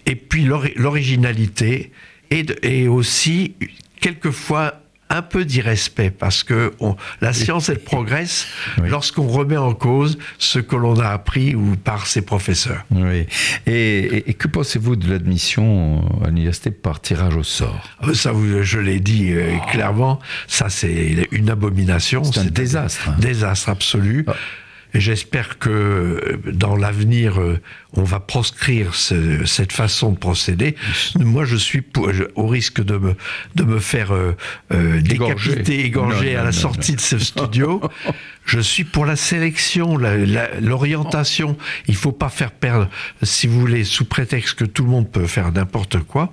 Et 0.06 0.16
puis, 0.16 0.44
l'originalité 0.44 1.92
et, 2.30 2.46
et 2.62 2.88
aussi, 2.88 3.54
quelquefois, 4.00 4.83
un 5.14 5.22
peu 5.22 5.44
d'irrespect 5.44 6.10
parce 6.10 6.42
que 6.42 6.72
la 7.20 7.32
science 7.32 7.68
elle 7.68 7.78
progresse 7.78 8.46
lorsqu'on 8.84 9.28
remet 9.28 9.56
en 9.56 9.74
cause 9.74 10.18
ce 10.38 10.58
que 10.58 10.76
l'on 10.76 10.98
a 10.98 11.08
appris 11.08 11.54
ou 11.54 11.76
par 11.76 12.06
ses 12.06 12.22
professeurs. 12.22 12.84
Oui. 12.90 13.26
Et, 13.66 14.34
que 14.34 14.48
pensez-vous 14.48 14.96
de 14.96 15.08
l'admission 15.08 16.02
à 16.24 16.28
l'université 16.28 16.70
par 16.70 17.00
tirage 17.00 17.36
au 17.36 17.44
sort 17.44 17.88
euh, 18.02 18.14
Ça, 18.14 18.32
je 18.62 18.78
l'ai 18.78 19.00
dit 19.00 19.32
euh, 19.32 19.56
clairement, 19.70 20.18
ça 20.48 20.68
c'est 20.68 21.28
une 21.30 21.50
abomination. 21.50 22.24
C'est 22.24 22.40
un 22.40 22.44
désastre. 22.44 23.10
Un 23.10 23.20
désastre 23.20 23.68
absolu. 23.68 24.24
Ah. 24.26 24.34
Et 24.94 25.00
j'espère 25.00 25.58
que 25.58 25.70
euh, 25.70 26.52
dans 26.52 26.76
l'avenir, 26.76 27.40
euh, 27.40 27.60
on 27.94 28.04
va 28.04 28.20
proscrire 28.20 28.94
cette 28.94 29.72
façon 29.72 30.12
de 30.12 30.18
procéder. 30.18 30.76
Moi, 31.18 31.44
je 31.44 31.56
suis 31.56 31.82
au 32.36 32.46
risque 32.46 32.80
de 32.80 32.96
me, 32.96 33.16
de 33.56 33.64
me 33.64 33.80
faire 33.80 34.12
euh, 34.14 34.34
décapiter, 35.00 35.84
égorger 35.84 36.36
à 36.36 36.44
la 36.44 36.52
sortie 36.52 36.94
de 36.94 37.00
ce 37.00 37.18
studio. 37.18 37.80
je 38.44 38.60
suis 38.60 38.84
pour 38.84 39.04
la 39.04 39.16
sélection, 39.16 39.98
l'orientation. 40.60 41.56
Il 41.88 41.96
faut 41.96 42.12
pas 42.12 42.28
faire 42.28 42.52
perdre, 42.52 42.88
si 43.22 43.48
vous 43.48 43.58
voulez, 43.58 43.82
sous 43.82 44.04
prétexte 44.04 44.54
que 44.54 44.64
tout 44.64 44.84
le 44.84 44.90
monde 44.90 45.10
peut 45.10 45.26
faire 45.26 45.50
n'importe 45.50 45.98
quoi. 46.04 46.32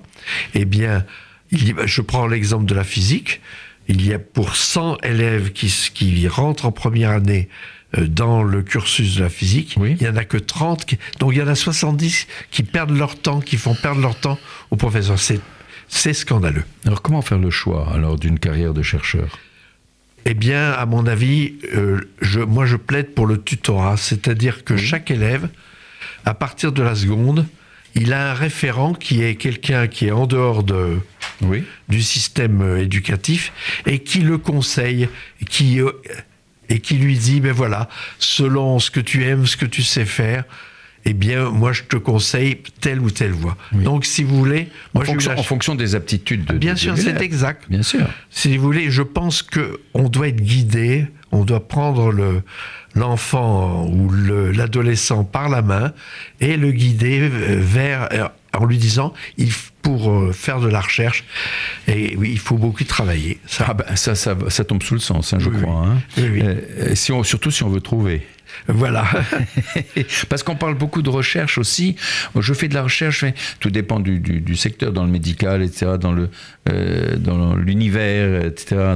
Eh 0.54 0.66
bien, 0.66 1.04
je 1.50 2.00
prends 2.00 2.28
l'exemple 2.28 2.66
de 2.66 2.74
la 2.76 2.84
physique. 2.84 3.40
Il 3.88 4.06
y 4.06 4.12
a 4.12 4.20
pour 4.20 4.54
100 4.54 4.98
élèves 5.02 5.50
qui, 5.52 5.66
qui 5.92 6.28
rentrent 6.28 6.66
en 6.66 6.72
première 6.72 7.10
année 7.10 7.48
euh, 7.48 7.71
dans 7.98 8.42
le 8.42 8.62
cursus 8.62 9.16
de 9.16 9.22
la 9.22 9.28
physique. 9.28 9.76
Il 9.76 9.96
n'y 9.96 10.08
en 10.08 10.16
a 10.16 10.24
que 10.24 10.38
30. 10.38 10.86
donc 11.18 11.32
il 11.32 11.38
y 11.38 11.42
en 11.42 11.48
a 11.48 11.54
70 11.54 12.26
qui 12.50 12.62
perdent 12.62 12.96
leur 12.96 13.16
temps, 13.16 13.40
qui 13.40 13.56
font 13.56 13.74
perdre 13.74 14.00
leur 14.00 14.18
temps 14.18 14.38
aux 14.70 14.76
professeurs. 14.76 15.18
C'est 15.88 16.14
scandaleux. 16.14 16.64
Alors 16.86 17.02
comment 17.02 17.22
faire 17.22 17.38
le 17.38 17.50
choix 17.50 17.92
alors 17.94 18.18
d'une 18.18 18.38
carrière 18.38 18.72
de 18.72 18.82
chercheur? 18.82 19.38
Eh 20.24 20.34
bien, 20.34 20.70
à 20.70 20.86
mon 20.86 21.06
avis, 21.06 21.54
euh, 21.74 22.00
je, 22.20 22.40
moi 22.40 22.64
je 22.64 22.76
plaide 22.76 23.12
pour 23.12 23.26
le 23.26 23.42
tutorat, 23.42 23.96
c'est-à-dire 23.96 24.64
que 24.64 24.76
chaque 24.76 25.10
élève, 25.10 25.48
à 26.24 26.32
partir 26.34 26.72
de 26.72 26.82
la 26.82 26.94
seconde, 26.94 27.46
il 27.94 28.12
a 28.12 28.30
un 28.30 28.34
référent 28.34 28.94
qui 28.94 29.22
est 29.22 29.34
quelqu'un 29.34 29.88
qui 29.88 30.06
est 30.06 30.12
en 30.12 30.26
dehors 30.26 30.62
de, 30.62 30.98
oui. 31.42 31.64
du 31.88 32.02
système 32.02 32.62
euh, 32.62 32.82
éducatif 32.82 33.52
et 33.84 33.98
qui 33.98 34.20
le 34.20 34.38
conseille, 34.38 35.08
qui 35.48 35.80
et 36.68 36.80
qui 36.80 36.94
lui 36.94 37.16
dit, 37.16 37.40
ben 37.40 37.52
voilà, 37.52 37.88
selon 38.18 38.78
ce 38.78 38.90
que 38.90 39.00
tu 39.00 39.24
aimes, 39.24 39.46
ce 39.46 39.56
que 39.56 39.66
tu 39.66 39.82
sais 39.82 40.04
faire, 40.04 40.44
eh 41.04 41.14
bien, 41.14 41.50
moi, 41.50 41.72
je 41.72 41.82
te 41.82 41.96
conseille 41.96 42.58
telle 42.80 43.00
ou 43.00 43.10
telle 43.10 43.32
voie. 43.32 43.56
Donc, 43.72 44.04
si 44.04 44.22
vous 44.22 44.36
voulez, 44.36 44.68
moi, 44.94 45.04
en, 45.08 45.42
fonction, 45.42 45.74
des 45.74 45.96
aptitudes 45.96 46.44
de. 46.44 46.56
Bien 46.56 46.76
sûr, 46.76 46.96
c'est 46.96 47.20
exact. 47.20 47.64
Bien 47.68 47.82
sûr. 47.82 48.06
Si 48.30 48.56
vous 48.56 48.62
voulez, 48.62 48.90
je 48.90 49.02
pense 49.02 49.42
que 49.42 49.80
on 49.94 50.08
doit 50.08 50.28
être 50.28 50.40
guidé, 50.40 51.06
on 51.32 51.44
doit 51.44 51.66
prendre 51.66 52.12
le 52.12 52.42
l'enfant 52.94 53.86
ou 53.86 54.10
l'adolescent 54.10 55.24
par 55.24 55.48
la 55.48 55.62
main 55.62 55.92
et 56.40 56.56
le 56.56 56.72
guider 56.72 57.26
vers 57.28 58.08
en 58.52 58.66
lui 58.66 58.76
disant 58.76 59.14
il 59.38 59.50
pour 59.82 60.10
euh, 60.10 60.32
faire 60.32 60.60
de 60.60 60.68
la 60.68 60.80
recherche 60.80 61.24
et 61.88 62.16
oui 62.16 62.30
il 62.32 62.38
faut 62.38 62.56
beaucoup 62.56 62.84
travailler 62.84 63.38
ça 63.46 63.66
ah 63.68 63.74
ben, 63.74 63.96
ça, 63.96 64.14
ça, 64.14 64.36
ça, 64.48 64.64
tombe 64.64 64.82
sous 64.82 64.94
le 64.94 65.00
sens 65.00 65.32
hein, 65.32 65.38
je 65.40 65.50
crois 65.50 65.86
hein. 65.86 65.98
euh, 66.18 66.94
si 66.94 67.12
on, 67.12 67.22
surtout 67.22 67.50
si 67.50 67.62
on 67.64 67.68
veut 67.68 67.80
trouver 67.80 68.26
voilà. 68.68 69.06
Parce 70.28 70.42
qu'on 70.42 70.56
parle 70.56 70.74
beaucoup 70.74 71.00
de 71.00 71.08
recherche 71.08 71.56
aussi. 71.56 71.96
Je 72.38 72.52
fais 72.52 72.68
de 72.68 72.74
la 72.74 72.82
recherche, 72.82 73.24
tout 73.60 73.70
dépend 73.70 73.98
du, 73.98 74.18
du, 74.18 74.56
secteur, 74.56 74.92
dans 74.92 75.04
le 75.04 75.10
médical, 75.10 75.62
etc., 75.62 75.92
dans 75.98 76.12
le 76.12 76.28
euh, 76.68 77.16
dans 77.16 77.54
l'univers, 77.54 78.44
etc. 78.44 78.94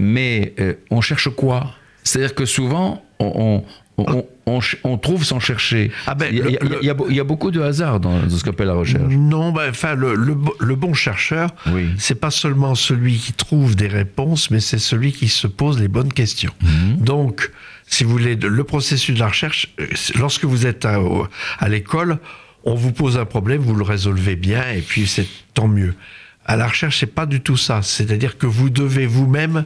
mais 0.00 0.52
on 0.90 1.00
cherche 1.00 1.28
quoi? 1.28 1.74
C'est-à-dire 2.02 2.34
que 2.34 2.44
souvent, 2.44 3.04
on, 3.20 3.32
on, 3.36 3.64
trouve 4.98 5.24
sans 5.24 5.40
chercher. 5.40 5.90
Ah 6.06 6.14
ben, 6.14 6.28
il, 6.32 6.84
y 6.84 7.20
a, 7.20 7.24
beaucoup 7.24 7.50
de 7.50 7.60
hasard 7.60 8.00
dans, 8.00 8.28
ce 8.28 8.42
qu'on 8.42 8.50
appelle 8.50 8.68
la 8.68 8.74
recherche. 8.74 9.12
Non, 9.12 9.52
ben, 9.52 9.70
enfin, 9.70 9.94
le, 9.94 10.74
bon 10.74 10.94
chercheur, 10.94 11.50
oui. 11.72 11.88
c'est 11.98 12.14
pas 12.18 12.30
seulement 12.30 12.74
celui 12.74 13.16
qui 13.16 13.32
trouve 13.32 13.76
des 13.76 13.88
réponses, 13.88 14.50
mais 14.50 14.60
c'est 14.60 14.78
celui 14.78 15.12
qui 15.12 15.28
se 15.28 15.46
pose 15.46 15.80
les 15.80 15.88
bonnes 15.88 16.12
questions. 16.12 16.52
Mhm. 16.62 17.04
Donc, 17.04 17.50
si 17.86 18.04
vous 18.04 18.10
voulez, 18.10 18.36
le 18.36 18.64
processus 18.64 19.14
de 19.14 19.20
la 19.20 19.28
recherche, 19.28 19.72
euh, 19.80 19.86
lorsque 20.18 20.44
vous 20.44 20.66
êtes 20.66 20.84
à, 20.84 20.98
à 21.58 21.68
l'école, 21.68 22.18
on 22.64 22.74
vous 22.74 22.92
pose 22.92 23.18
un 23.18 23.24
problème, 23.24 23.60
vous 23.60 23.74
le 23.74 23.84
résolvez 23.84 24.36
bien, 24.36 24.62
et 24.70 24.80
puis 24.80 25.06
c'est 25.06 25.26
tant 25.54 25.68
mieux. 25.68 25.94
À 26.44 26.56
la 26.56 26.66
recherche, 26.66 27.00
c'est 27.00 27.06
pas 27.06 27.26
du 27.26 27.40
tout 27.40 27.56
ça. 27.56 27.80
C'est-à-dire 27.82 28.38
que 28.38 28.46
vous 28.46 28.70
devez 28.70 29.06
vous-même 29.06 29.64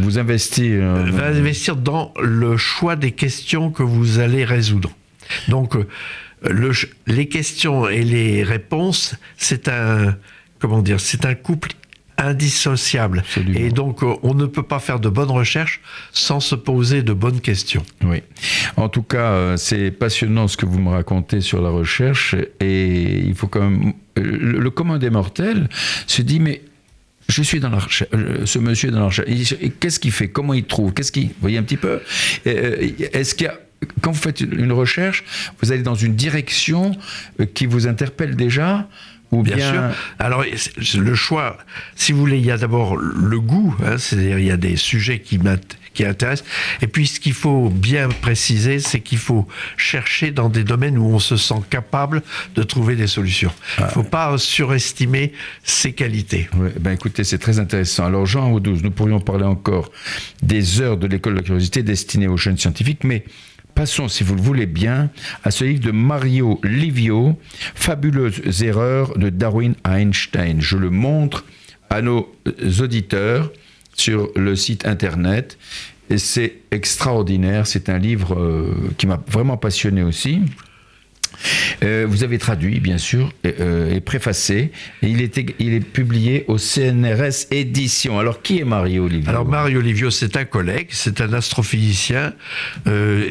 vous 0.00 0.18
investir. 0.18 0.80
Euh, 0.82 1.36
investir 1.38 1.76
dans 1.76 2.12
le 2.20 2.56
choix 2.56 2.96
des 2.96 3.12
questions 3.12 3.70
que 3.70 3.82
vous 3.82 4.18
allez 4.18 4.44
résoudre. 4.44 4.90
Donc, 5.48 5.76
euh, 5.76 5.86
le, 6.48 6.72
les 7.06 7.28
questions 7.28 7.88
et 7.88 8.02
les 8.02 8.42
réponses, 8.42 9.14
c'est 9.36 9.68
un, 9.68 10.16
comment 10.58 10.82
dire, 10.82 11.00
c'est 11.00 11.24
un 11.26 11.34
couple 11.34 11.70
indissociable. 12.16 13.22
Et 13.54 13.70
donc, 13.70 14.02
euh, 14.02 14.14
on 14.22 14.34
ne 14.34 14.44
peut 14.44 14.62
pas 14.62 14.78
faire 14.78 15.00
de 15.00 15.08
bonnes 15.08 15.30
recherches 15.30 15.80
sans 16.12 16.40
se 16.40 16.54
poser 16.54 17.02
de 17.02 17.14
bonnes 17.14 17.40
questions. 17.40 17.82
Oui. 18.02 18.22
En 18.76 18.88
tout 18.90 19.02
cas, 19.02 19.56
c'est 19.56 19.90
passionnant 19.90 20.46
ce 20.46 20.56
que 20.56 20.66
vous 20.66 20.78
me 20.78 20.90
racontez 20.90 21.40
sur 21.40 21.62
la 21.62 21.70
recherche. 21.70 22.34
Et 22.60 23.18
il 23.18 23.34
faut 23.34 23.46
quand 23.46 23.68
même. 23.68 23.94
Le 24.16 24.68
commun 24.68 24.98
des 24.98 25.08
mortels 25.08 25.68
se 26.06 26.20
dit, 26.20 26.40
mais 26.40 26.60
je 27.30 27.42
suis 27.42 27.60
dans 27.60 27.70
la 27.70 27.78
recherche, 27.78 28.08
euh, 28.12 28.44
ce 28.44 28.58
monsieur 28.58 28.88
est 28.88 28.92
dans 28.92 29.00
la 29.00 29.06
recherche. 29.06 29.28
Qu'est-ce 29.78 30.00
qu'il 30.00 30.12
fait? 30.12 30.28
Comment 30.28 30.54
il 30.54 30.64
trouve? 30.64 30.92
Qu'est-ce 30.92 31.12
qu'il, 31.12 31.28
vous 31.28 31.34
voyez 31.40 31.58
un 31.58 31.62
petit 31.62 31.76
peu? 31.76 32.00
Euh, 32.46 32.90
Est-ce 33.12 33.34
qu'il 33.34 33.46
y 33.46 33.50
a 33.50 33.58
quand 34.02 34.12
vous 34.12 34.20
faites 34.20 34.40
une 34.40 34.72
recherche, 34.72 35.24
vous 35.62 35.72
allez 35.72 35.82
dans 35.82 35.94
une 35.94 36.14
direction 36.14 36.92
euh, 37.40 37.46
qui 37.46 37.66
vous 37.66 37.86
interpelle 37.86 38.36
déjà? 38.36 38.88
Ou 39.32 39.44
bien, 39.44 39.58
sûr. 39.58 39.82
Alors, 40.18 40.44
le 40.44 41.14
choix, 41.14 41.56
si 41.94 42.10
vous 42.10 42.18
voulez, 42.18 42.38
il 42.38 42.44
y 42.44 42.50
a 42.50 42.58
d'abord 42.58 42.96
le 42.96 43.38
goût, 43.38 43.76
hein, 43.84 43.96
c'est-à-dire 43.96 44.40
il 44.40 44.46
y 44.46 44.50
a 44.50 44.56
des 44.56 44.74
sujets 44.74 45.20
qui 45.20 45.38
qui 45.94 46.04
intéressent. 46.04 46.48
Et 46.82 46.86
puis, 46.86 47.06
ce 47.06 47.20
qu'il 47.20 47.32
faut 47.32 47.68
bien 47.68 48.08
préciser, 48.08 48.78
c'est 48.78 49.00
qu'il 49.00 49.18
faut 49.18 49.46
chercher 49.76 50.30
dans 50.30 50.48
des 50.48 50.64
domaines 50.64 50.98
où 50.98 51.06
on 51.06 51.18
se 51.18 51.36
sent 51.36 51.62
capable 51.68 52.22
de 52.54 52.62
trouver 52.62 52.96
des 52.96 53.06
solutions. 53.06 53.52
Il 53.78 53.84
ne 53.84 53.88
faut 53.90 54.02
pas 54.02 54.36
surestimer 54.38 55.32
ses 55.62 55.92
qualités. 55.92 56.48
Ouais, 56.56 56.72
ben 56.78 56.92
écoutez, 56.92 57.24
c'est 57.24 57.38
très 57.38 57.58
intéressant. 57.58 58.06
Alors, 58.06 58.26
Jean 58.26 58.50
Audouze, 58.52 58.82
nous 58.82 58.90
pourrions 58.90 59.20
parler 59.20 59.44
encore 59.44 59.90
des 60.42 60.80
heures 60.80 60.96
de 60.96 61.06
l'école 61.06 61.34
de 61.34 61.38
la 61.38 61.44
curiosité 61.44 61.82
destinées 61.82 62.28
aux 62.28 62.36
jeunes 62.36 62.58
scientifiques, 62.58 63.04
mais 63.04 63.24
Passons, 63.74 64.08
si 64.08 64.24
vous 64.24 64.34
le 64.34 64.42
voulez 64.42 64.66
bien, 64.66 65.10
à 65.44 65.50
ce 65.50 65.64
livre 65.64 65.80
de 65.80 65.90
Mario 65.90 66.60
Livio, 66.64 67.38
Fabuleuses 67.74 68.62
erreurs 68.62 69.16
de 69.16 69.30
Darwin 69.30 69.74
Einstein. 69.84 70.60
Je 70.60 70.76
le 70.76 70.90
montre 70.90 71.44
à 71.88 72.02
nos 72.02 72.28
auditeurs 72.80 73.50
sur 74.00 74.30
le 74.34 74.56
site 74.56 74.86
internet. 74.86 75.58
Et 76.08 76.18
c'est 76.18 76.54
extraordinaire. 76.70 77.66
C'est 77.66 77.88
un 77.88 77.98
livre 77.98 78.34
euh, 78.34 78.74
qui 78.98 79.06
m'a 79.06 79.22
vraiment 79.28 79.56
passionné 79.56 80.02
aussi. 80.02 80.40
Euh, 81.82 82.06
vous 82.08 82.24
avez 82.24 82.38
traduit, 82.38 82.80
bien 82.80 82.98
sûr, 82.98 83.32
euh, 83.46 83.94
et 83.94 84.00
préfacé. 84.00 84.72
Et 85.02 85.08
il, 85.08 85.30
il 85.58 85.72
est 85.72 85.80
publié 85.80 86.44
au 86.48 86.58
CNRS 86.58 87.46
Édition. 87.50 88.18
Alors, 88.18 88.42
qui 88.42 88.58
est 88.58 88.64
Mario 88.64 89.04
Olivio 89.04 89.28
Alors, 89.28 89.46
Mario 89.46 89.78
Olivio, 89.80 90.10
c'est 90.10 90.36
un 90.36 90.44
collègue, 90.44 90.88
c'est 90.90 91.20
un 91.20 91.32
astrophysicien 91.32 92.34
euh, 92.86 93.30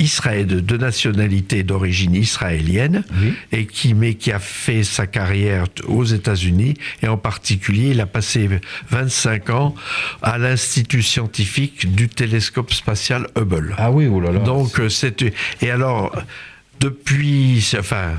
Israël, 0.00 0.46
de, 0.46 0.76
nationalité 0.76 1.62
d'origine 1.62 2.14
israélienne, 2.14 3.04
et 3.52 3.66
qui, 3.66 3.94
mais 3.94 4.14
qui 4.14 4.32
a 4.32 4.38
fait 4.38 4.82
sa 4.82 5.06
carrière 5.06 5.66
aux 5.86 6.04
États-Unis, 6.04 6.74
et 7.02 7.08
en 7.08 7.16
particulier, 7.16 7.90
il 7.90 8.00
a 8.00 8.06
passé 8.06 8.48
25 8.90 9.50
ans 9.50 9.74
à 10.22 10.38
l'Institut 10.38 11.02
scientifique 11.02 11.94
du 11.94 12.08
télescope 12.08 12.72
spatial 12.72 13.28
Hubble. 13.36 13.74
Ah 13.78 13.90
oui, 13.90 14.06
oh 14.06 14.20
là 14.20 14.32
là. 14.32 14.40
Donc, 14.40 14.80
c'est. 14.88 15.24
Et 15.62 15.70
alors 15.70 16.16
depuis, 16.80 17.62
enfin, 17.78 18.14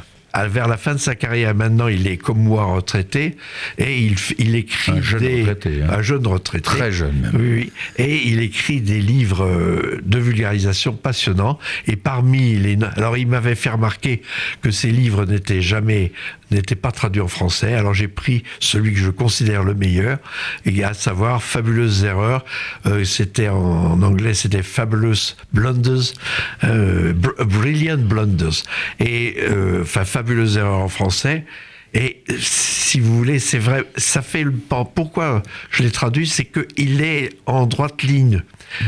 vers 0.48 0.68
la 0.68 0.78
fin 0.78 0.94
de 0.94 1.00
sa 1.00 1.16
carrière, 1.16 1.54
maintenant, 1.56 1.88
il 1.88 2.08
est 2.08 2.18
comme 2.18 2.40
moi 2.40 2.66
retraité 2.66 3.36
et 3.78 4.00
il, 4.00 4.16
il 4.38 4.56
écrit 4.56 4.94
un 4.94 5.02
jeune 5.02 5.20
des, 5.20 5.42
retraité, 5.42 5.82
hein. 5.84 5.88
un 5.92 6.02
jeune 6.02 6.28
retraité, 6.28 6.64
très 6.64 6.92
jeune 6.92 7.16
même. 7.20 7.32
Oui, 7.36 7.52
oui, 7.54 7.72
et 7.98 8.28
il 8.28 8.40
écrit 8.42 8.82
des 8.82 9.02
livres 9.02 9.46
euh, 9.46 10.02
de 10.04 10.20
vulgarisation 10.20 10.94
passionnants. 10.94 11.60
Et 11.88 11.96
parmi 11.96 12.56
les, 12.56 12.78
alors 12.96 13.18
il 13.18 13.28
m'avait 13.28 13.56
fait 13.56 13.70
remarquer 13.70 14.22
que 14.62 14.72
ces 14.72 14.92
livres 14.92 15.26
n'étaient 15.26 15.62
jamais 15.62 16.12
n'étaient 16.52 16.76
pas 16.76 16.92
traduits 16.92 17.22
en 17.22 17.28
français. 17.28 17.74
Alors 17.74 17.94
j'ai 17.94 18.08
pris 18.08 18.44
celui 18.60 18.94
que 18.94 19.00
je 19.00 19.10
considère 19.10 19.64
le 19.64 19.74
meilleur, 19.74 20.20
et 20.66 20.84
à 20.84 20.94
savoir 20.94 21.42
Fabuleuses 21.42 22.04
erreurs. 22.04 22.46
Euh, 22.86 23.04
c'était 23.04 23.50
en, 23.50 24.02
anglais, 24.02 24.34
c'était 24.34 24.64
Fabulous 24.64 25.36
Blunders, 25.54 26.14
euh, 26.64 27.14
Brilliant 27.14 27.98
Blunders. 27.98 28.64
Et 29.00 29.38
euh, 29.40 29.82
enfin 29.82 30.06
fabuleuse 30.06 30.58
erreur 30.58 30.80
en 30.80 30.90
français. 30.90 31.46
Et 31.94 32.24
si 32.40 33.00
vous 33.02 33.18
voulez, 33.18 33.40
c'est 33.40 33.58
vrai, 33.58 33.84
ça 33.98 34.22
fait 34.22 34.44
le 34.44 34.52
pas. 34.52 34.86
Pourquoi 34.86 35.44
je 35.72 35.84
l'ai 35.84 35.92
traduit? 35.92 36.26
C'est 36.26 36.46
qu'il 36.46 37.02
est 37.02 37.32
en 37.46 37.66
droite 37.66 38.02
ligne. 38.04 38.44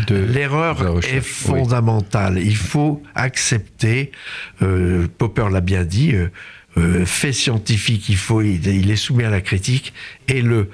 L'erreur 0.09 0.99
est 1.03 1.19
fondamentale. 1.19 2.39
Il 2.41 2.55
faut 2.55 3.03
accepter, 3.15 4.11
euh, 4.61 5.07
Popper 5.17 5.47
l'a 5.51 5.59
bien 5.59 5.83
dit, 5.83 6.15
euh, 6.15 6.29
euh, 6.77 7.05
fait 7.05 7.33
scientifique, 7.33 8.09
il, 8.09 8.17
faut, 8.17 8.41
il, 8.41 8.89
est 8.89 8.95
soumis 8.95 9.23
à 9.23 9.29
la 9.29 9.41
critique. 9.41 9.93
Et 10.27 10.41
le, 10.41 10.69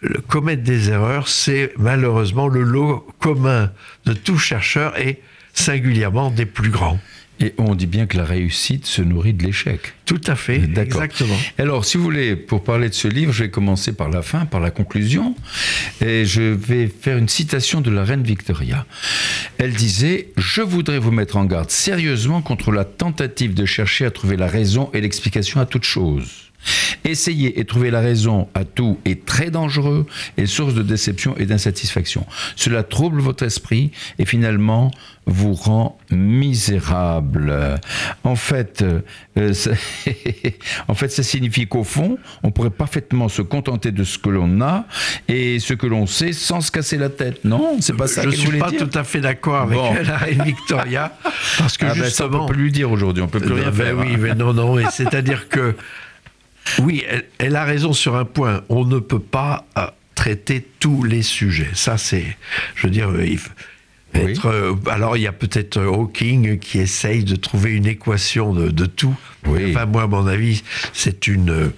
le 0.00 0.20
commettre 0.20 0.62
des 0.62 0.90
erreurs, 0.90 1.28
c'est 1.28 1.72
malheureusement 1.78 2.48
le 2.48 2.62
lot 2.62 3.06
commun 3.20 3.70
de 4.04 4.12
tout 4.12 4.38
chercheur 4.38 4.98
et 4.98 5.20
singulièrement 5.52 6.30
des 6.30 6.46
plus 6.46 6.70
grands. 6.70 6.98
Et 7.40 7.54
on 7.58 7.74
dit 7.74 7.86
bien 7.86 8.06
que 8.06 8.16
la 8.16 8.24
réussite 8.24 8.86
se 8.86 9.02
nourrit 9.02 9.34
de 9.34 9.44
l'échec. 9.44 9.94
Tout 10.06 10.20
à 10.26 10.36
fait, 10.36 10.56
exactement. 10.56 11.36
Alors, 11.58 11.84
si 11.84 11.96
vous 11.96 12.04
voulez, 12.04 12.36
pour 12.36 12.62
parler 12.62 12.90
de 12.90 12.94
ce 12.94 13.08
livre, 13.08 13.32
je 13.32 13.44
vais 13.44 13.50
commencer 13.50 13.92
par 13.92 14.10
la 14.10 14.20
fin, 14.20 14.44
par 14.44 14.60
la 14.60 14.70
conclusion. 14.70 15.34
Et 16.04 16.26
je 16.26 16.42
vais 16.42 16.88
faire 16.88 17.16
une 17.16 17.28
citation 17.28 17.80
de 17.80 17.90
la 17.90 18.04
reine 18.04 18.22
Victoria. 18.22 18.84
Elle 19.56 19.72
disait 19.72 20.28
Je 20.36 20.60
voudrais 20.60 20.98
vous 20.98 21.10
mettre 21.10 21.36
en 21.36 21.46
garde 21.46 21.70
sérieusement 21.70 22.42
contre 22.42 22.70
la 22.70 22.84
tentative 22.84 23.54
de 23.54 23.64
chercher 23.64 24.04
à 24.04 24.10
trouver 24.10 24.36
la 24.36 24.46
raison 24.46 24.90
et 24.92 25.00
l'explication 25.00 25.60
à 25.60 25.66
toute 25.66 25.84
chose. 25.84 26.44
Essayer 27.04 27.60
et 27.60 27.64
trouver 27.64 27.90
la 27.90 28.00
raison 28.00 28.48
à 28.54 28.64
tout 28.64 28.98
est 29.04 29.26
très 29.26 29.50
dangereux 29.50 30.06
et 30.36 30.46
source 30.46 30.74
de 30.74 30.82
déception 30.82 31.36
et 31.36 31.44
d'insatisfaction. 31.44 32.26
Cela 32.56 32.82
trouble 32.82 33.20
votre 33.20 33.44
esprit 33.44 33.90
et 34.18 34.24
finalement 34.24 34.90
vous 35.26 35.54
rend 35.54 35.98
misérable. 36.10 37.78
En 38.24 38.36
fait, 38.36 38.82
euh, 39.36 39.52
en 40.88 40.94
fait, 40.94 41.08
ça 41.08 41.22
signifie 41.22 41.66
qu'au 41.66 41.84
fond, 41.84 42.18
on 42.42 42.50
pourrait 42.50 42.70
parfaitement 42.70 43.28
se 43.28 43.42
contenter 43.42 43.92
de 43.92 44.04
ce 44.04 44.18
que 44.18 44.30
l'on 44.30 44.60
a 44.60 44.86
et 45.28 45.58
ce 45.58 45.74
que 45.74 45.86
l'on 45.86 46.06
sait 46.06 46.32
sans 46.32 46.60
se 46.60 46.70
casser 46.70 46.96
la 46.96 47.08
tête. 47.08 47.44
Non, 47.44 47.76
c'est 47.80 47.96
pas 47.96 48.06
ça. 48.06 48.22
Je 48.22 48.28
ne 48.28 48.32
suis 48.32 48.58
pas 48.58 48.70
tout 48.70 48.90
à 48.94 49.04
fait 49.04 49.20
d'accord 49.20 49.62
avec 49.62 49.78
la 50.06 50.16
reine 50.18 50.42
Victoria 50.44 51.16
parce 51.58 51.76
que 51.76 51.86
ah 51.86 51.94
ben, 51.94 52.04
justement, 52.04 52.44
on 52.44 52.46
peut 52.46 52.54
plus 52.54 52.64
lui 52.64 52.72
dire 52.72 52.90
aujourd'hui. 52.90 53.22
On 53.22 53.28
peut 53.28 53.40
plus 53.40 53.52
rien 53.52 53.70
ben 53.70 53.72
faire. 53.72 53.98
Oui, 53.98 54.16
mais 54.18 54.34
non, 54.34 54.52
non. 54.52 54.76
C'est-à-dire 54.90 55.48
que 55.48 55.74
oui, 56.80 57.04
elle, 57.38 57.56
a 57.56 57.64
raison 57.64 57.92
sur 57.92 58.16
un 58.16 58.24
point. 58.24 58.62
On 58.68 58.84
ne 58.84 58.98
peut 58.98 59.20
pas 59.20 59.66
euh, 59.78 59.86
traiter 60.14 60.66
tous 60.80 61.04
les 61.04 61.22
sujets. 61.22 61.70
Ça, 61.74 61.98
c'est, 61.98 62.36
je 62.74 62.86
veux 62.86 62.92
dire, 62.92 63.10
euh, 63.10 63.36
être, 64.14 64.46
euh, 64.46 64.74
alors 64.86 65.16
il 65.16 65.22
y 65.22 65.26
a 65.26 65.32
peut-être 65.32 65.80
Hawking 65.80 66.58
qui 66.58 66.78
essaye 66.78 67.24
de 67.24 67.36
trouver 67.36 67.72
une 67.72 67.86
équation 67.86 68.54
de, 68.54 68.86
tout. 68.86 69.16
Enfin, 69.46 69.86
moi, 69.86 70.02
à 70.02 70.06
mon 70.06 70.26
avis, 70.26 70.62
c'est 70.92 71.26
une. 71.26 71.72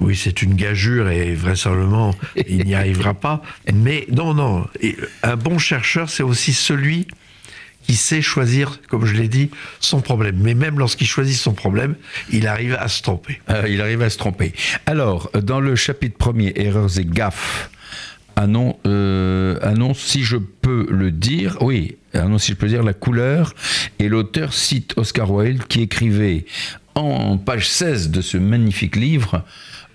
oui, 0.00 0.16
c'est 0.16 0.42
une 0.42 0.54
gageure 0.54 1.08
et 1.08 1.34
vraisemblablement, 1.34 2.14
il 2.48 2.64
n'y 2.64 2.74
arrivera 2.74 3.14
pas. 3.14 3.42
Mais 3.72 4.06
non, 4.10 4.34
non, 4.34 4.66
un 5.22 5.36
bon 5.36 5.58
chercheur, 5.58 6.10
c'est 6.10 6.22
aussi 6.22 6.52
celui 6.52 7.06
il 7.88 7.96
sait 7.96 8.20
choisir, 8.22 8.80
comme 8.88 9.06
je 9.06 9.14
l'ai 9.14 9.28
dit, 9.28 9.50
son 9.80 10.00
problème. 10.00 10.36
Mais 10.38 10.54
même 10.54 10.78
lorsqu'il 10.78 11.06
choisit 11.06 11.36
son 11.36 11.54
problème, 11.54 11.96
il 12.30 12.46
arrive 12.46 12.76
à 12.78 12.88
se 12.88 13.02
tromper. 13.02 13.40
Euh, 13.50 13.64
il 13.68 13.80
arrive 13.80 14.02
à 14.02 14.10
se 14.10 14.18
tromper. 14.18 14.52
Alors, 14.86 15.30
dans 15.32 15.60
le 15.60 15.74
chapitre 15.74 16.16
premier, 16.16 16.52
erreurs 16.56 16.98
et 16.98 17.04
gaffes, 17.06 17.70
annonce, 18.36 18.76
euh, 18.86 19.58
annonce, 19.62 19.98
si 19.98 20.22
je 20.22 20.36
peux 20.36 20.86
le 20.90 21.10
dire, 21.10 21.56
oui, 21.62 21.96
annonce, 22.12 22.44
si 22.44 22.52
je 22.52 22.56
peux 22.56 22.68
dire, 22.68 22.82
la 22.82 22.92
couleur. 22.92 23.54
Et 23.98 24.08
l'auteur 24.08 24.52
cite 24.52 24.92
Oscar 24.96 25.30
Wilde 25.30 25.64
qui 25.66 25.80
écrivait 25.80 26.44
en 26.98 27.38
page 27.38 27.68
16 27.68 28.10
de 28.10 28.20
ce 28.20 28.36
magnifique 28.36 28.96
livre 28.96 29.44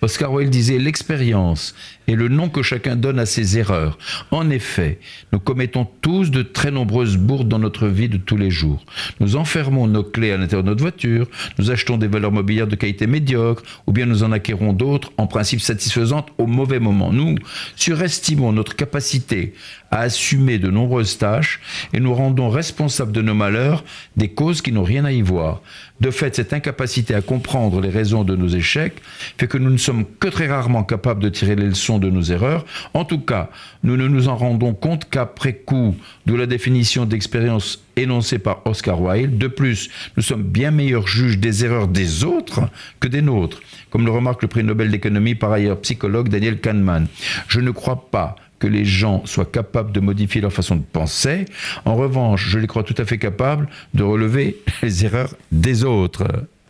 Oscar 0.01 0.33
Wilde 0.33 0.49
disait 0.49 0.79
l'expérience 0.79 1.75
est 2.07 2.15
le 2.15 2.27
nom 2.27 2.49
que 2.49 2.61
chacun 2.61 2.95
donne 2.95 3.19
à 3.19 3.25
ses 3.25 3.57
erreurs. 3.57 3.97
En 4.31 4.49
effet, 4.49 4.99
nous 5.31 5.39
commettons 5.39 5.87
tous 6.01 6.31
de 6.31 6.41
très 6.41 6.71
nombreuses 6.71 7.17
bourdes 7.17 7.47
dans 7.47 7.59
notre 7.59 7.87
vie 7.87 8.09
de 8.09 8.17
tous 8.17 8.37
les 8.37 8.51
jours. 8.51 8.83
Nous 9.19 9.35
enfermons 9.35 9.87
nos 9.87 10.03
clés 10.03 10.31
à 10.31 10.37
l'intérieur 10.37 10.63
de 10.63 10.69
notre 10.69 10.81
voiture, 10.81 11.27
nous 11.57 11.71
achetons 11.71 11.97
des 11.97 12.07
valeurs 12.07 12.31
mobilières 12.31 12.67
de 12.67 12.75
qualité 12.75 13.07
médiocre, 13.07 13.63
ou 13.87 13.91
bien 13.91 14.05
nous 14.05 14.23
en 14.23 14.31
acquérons 14.31 14.73
d'autres 14.73 15.11
en 15.17 15.27
principe 15.27 15.61
satisfaisantes 15.61 16.29
au 16.37 16.47
mauvais 16.47 16.79
moment. 16.79 17.11
Nous 17.11 17.35
surestimons 17.75 18.51
notre 18.51 18.75
capacité 18.75 19.53
à 19.91 19.99
assumer 19.99 20.57
de 20.57 20.69
nombreuses 20.69 21.17
tâches 21.17 21.59
et 21.93 21.99
nous 21.99 22.13
rendons 22.15 22.49
responsables 22.49 23.11
de 23.11 23.21
nos 23.21 23.35
malheurs 23.35 23.83
des 24.17 24.29
causes 24.29 24.61
qui 24.61 24.71
n'ont 24.71 24.83
rien 24.83 25.05
à 25.05 25.11
y 25.11 25.21
voir. 25.21 25.61
De 26.01 26.09
fait, 26.09 26.35
cette 26.35 26.51
incapacité 26.51 27.13
à 27.13 27.21
comprendre 27.21 27.79
les 27.79 27.89
raisons 27.89 28.23
de 28.23 28.35
nos 28.35 28.47
échecs 28.47 29.01
fait 29.37 29.47
que 29.47 29.57
nous 29.57 29.69
ne 29.69 29.77
sommes 29.77 30.05
que 30.19 30.27
très 30.27 30.47
rarement 30.47 30.83
capables 30.83 31.21
de 31.21 31.29
tirer 31.29 31.55
les 31.55 31.67
leçons 31.67 31.92
de 31.99 32.09
nos 32.09 32.21
erreurs. 32.21 32.65
En 32.93 33.05
tout 33.05 33.19
cas, 33.19 33.49
nous 33.83 33.97
ne 33.97 34.07
nous 34.07 34.27
en 34.27 34.35
rendons 34.35 34.73
compte 34.73 35.09
qu'après 35.09 35.53
coup, 35.53 35.95
d'où 36.25 36.37
la 36.37 36.45
définition 36.45 37.05
d'expérience 37.05 37.83
énoncée 37.95 38.39
par 38.39 38.65
Oscar 38.65 39.01
Wilde. 39.01 39.37
De 39.37 39.47
plus, 39.47 39.89
nous 40.17 40.23
sommes 40.23 40.43
bien 40.43 40.71
meilleurs 40.71 41.07
juges 41.07 41.37
des 41.37 41.65
erreurs 41.65 41.87
des 41.87 42.23
autres 42.23 42.61
que 42.99 43.07
des 43.07 43.21
nôtres, 43.21 43.61
comme 43.89 44.05
le 44.05 44.11
remarque 44.11 44.41
le 44.41 44.47
prix 44.47 44.63
Nobel 44.63 44.91
d'économie 44.91 45.35
par 45.35 45.51
ailleurs 45.51 45.79
psychologue 45.81 46.29
Daniel 46.29 46.59
Kahneman. 46.59 47.07
Je 47.47 47.59
ne 47.59 47.71
crois 47.71 48.07
pas 48.09 48.35
que 48.59 48.67
les 48.67 48.85
gens 48.85 49.25
soient 49.25 49.45
capables 49.45 49.91
de 49.91 49.99
modifier 49.99 50.39
leur 50.39 50.53
façon 50.53 50.77
de 50.77 50.83
penser. 50.83 51.45
En 51.83 51.95
revanche, 51.95 52.47
je 52.47 52.59
les 52.59 52.67
crois 52.67 52.83
tout 52.83 52.95
à 52.97 53.03
fait 53.03 53.17
capables 53.17 53.67
de 53.93 54.03
relever 54.03 54.55
les 54.81 55.03
erreurs 55.03 55.35
des 55.51 55.83
autres. 55.83 56.23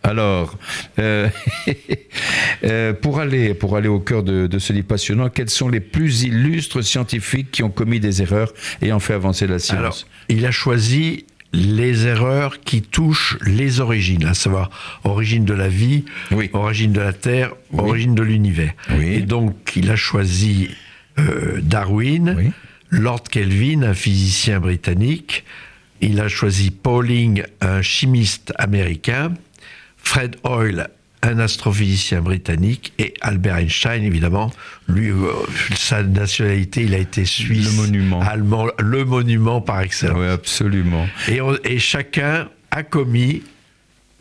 Alors, 0.04 0.58
euh, 1.00 1.30
euh, 2.64 2.94
pour, 2.94 3.20
aller, 3.20 3.54
pour 3.54 3.78
aller 3.78 3.88
au 3.88 4.00
cœur 4.00 4.24
de, 4.24 4.60
ce 4.60 4.74
livre 4.74 4.88
passionnant, 4.88 5.30
quels 5.30 5.50
sont 5.50 5.70
les 5.70 5.80
plus 5.80 6.24
illustres 6.24 6.84
scientifiques 6.84 7.52
qui 7.52 7.64
ont 7.64 7.70
commis 7.70 8.00
des 8.00 8.22
erreurs 8.22 8.54
et 8.82 8.92
ont 8.92 9.00
fait 9.00 9.14
avancer 9.14 9.48
la 9.48 9.60
science 9.60 9.80
Alors, 9.80 9.98
il 10.30 10.46
a 10.46 10.52
choisi 10.52 11.26
les 11.54 12.08
erreurs 12.08 12.60
qui 12.62 12.82
touchent 12.82 13.38
les 13.46 13.80
origines, 13.80 14.26
à 14.26 14.34
savoir 14.34 14.72
origine 15.04 15.46
de 15.46 15.54
la 15.54 15.70
vie, 15.70 16.04
Oui. 16.32 16.50
origine 16.54 16.92
de 16.92 17.00
la 17.00 17.14
Terre, 17.14 17.54
origine 17.72 18.16
de 18.16 18.24
l'univers. 18.24 18.74
Oui. 18.98 19.14
Et 19.14 19.22
donc, 19.22 19.74
il 19.76 19.90
a 19.92 19.96
choisi 19.96 20.70
euh, 21.20 21.60
Darwin. 21.62 22.52
Lord 22.90 23.24
Kelvin, 23.24 23.82
un 23.84 23.94
physicien 23.94 24.60
britannique. 24.60 25.46
Il 26.02 26.20
a 26.20 26.28
choisi 26.28 26.70
Pauling, 26.70 27.44
un 27.62 27.82
chimiste 27.82 28.54
américain. 28.58 29.34
Fred 30.04 30.36
Hoyle, 30.44 30.88
un 31.22 31.40
astrophysicien 31.40 32.22
britannique. 32.22 32.94
Et 33.00 33.14
Albert 33.22 33.56
Einstein, 33.56 34.04
évidemment. 34.04 34.52
Lui, 34.88 35.10
euh, 35.10 35.32
sa 35.76 36.04
nationalité, 36.04 36.84
il 36.84 36.94
a 36.94 36.98
été 37.00 37.26
suisse. 37.26 37.66
Le 37.66 37.82
monument. 37.82 38.22
Allemand, 38.22 38.68
le 38.80 39.06
monument 39.06 39.62
par 39.62 39.82
excellence. 39.82 40.18
Oui, 40.20 40.28
absolument. 40.28 41.08
Et, 41.30 41.42
on- 41.42 41.58
et 41.64 41.80
chacun 41.80 42.50
a 42.72 42.84
commis 42.84 43.44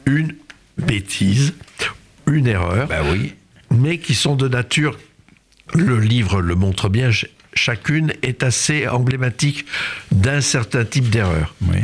une 0.06 0.34
bêtise, 0.78 1.54
une 2.26 2.46
erreur 2.46 2.88
Bah 2.88 3.00
oui. 3.12 3.34
mais 3.70 3.98
qui 3.98 4.14
sont 4.14 4.34
de 4.36 4.48
nature, 4.48 4.98
le 5.74 5.98
livre 6.00 6.40
le 6.40 6.54
montre 6.54 6.88
bien, 6.88 7.06
ch- 7.12 7.26
chacune 7.54 8.12
est 8.22 8.42
assez 8.42 8.88
emblématique 8.88 9.66
d'un 10.10 10.40
certain 10.40 10.84
type 10.84 11.10
d'erreur. 11.10 11.54
Oui. 11.62 11.78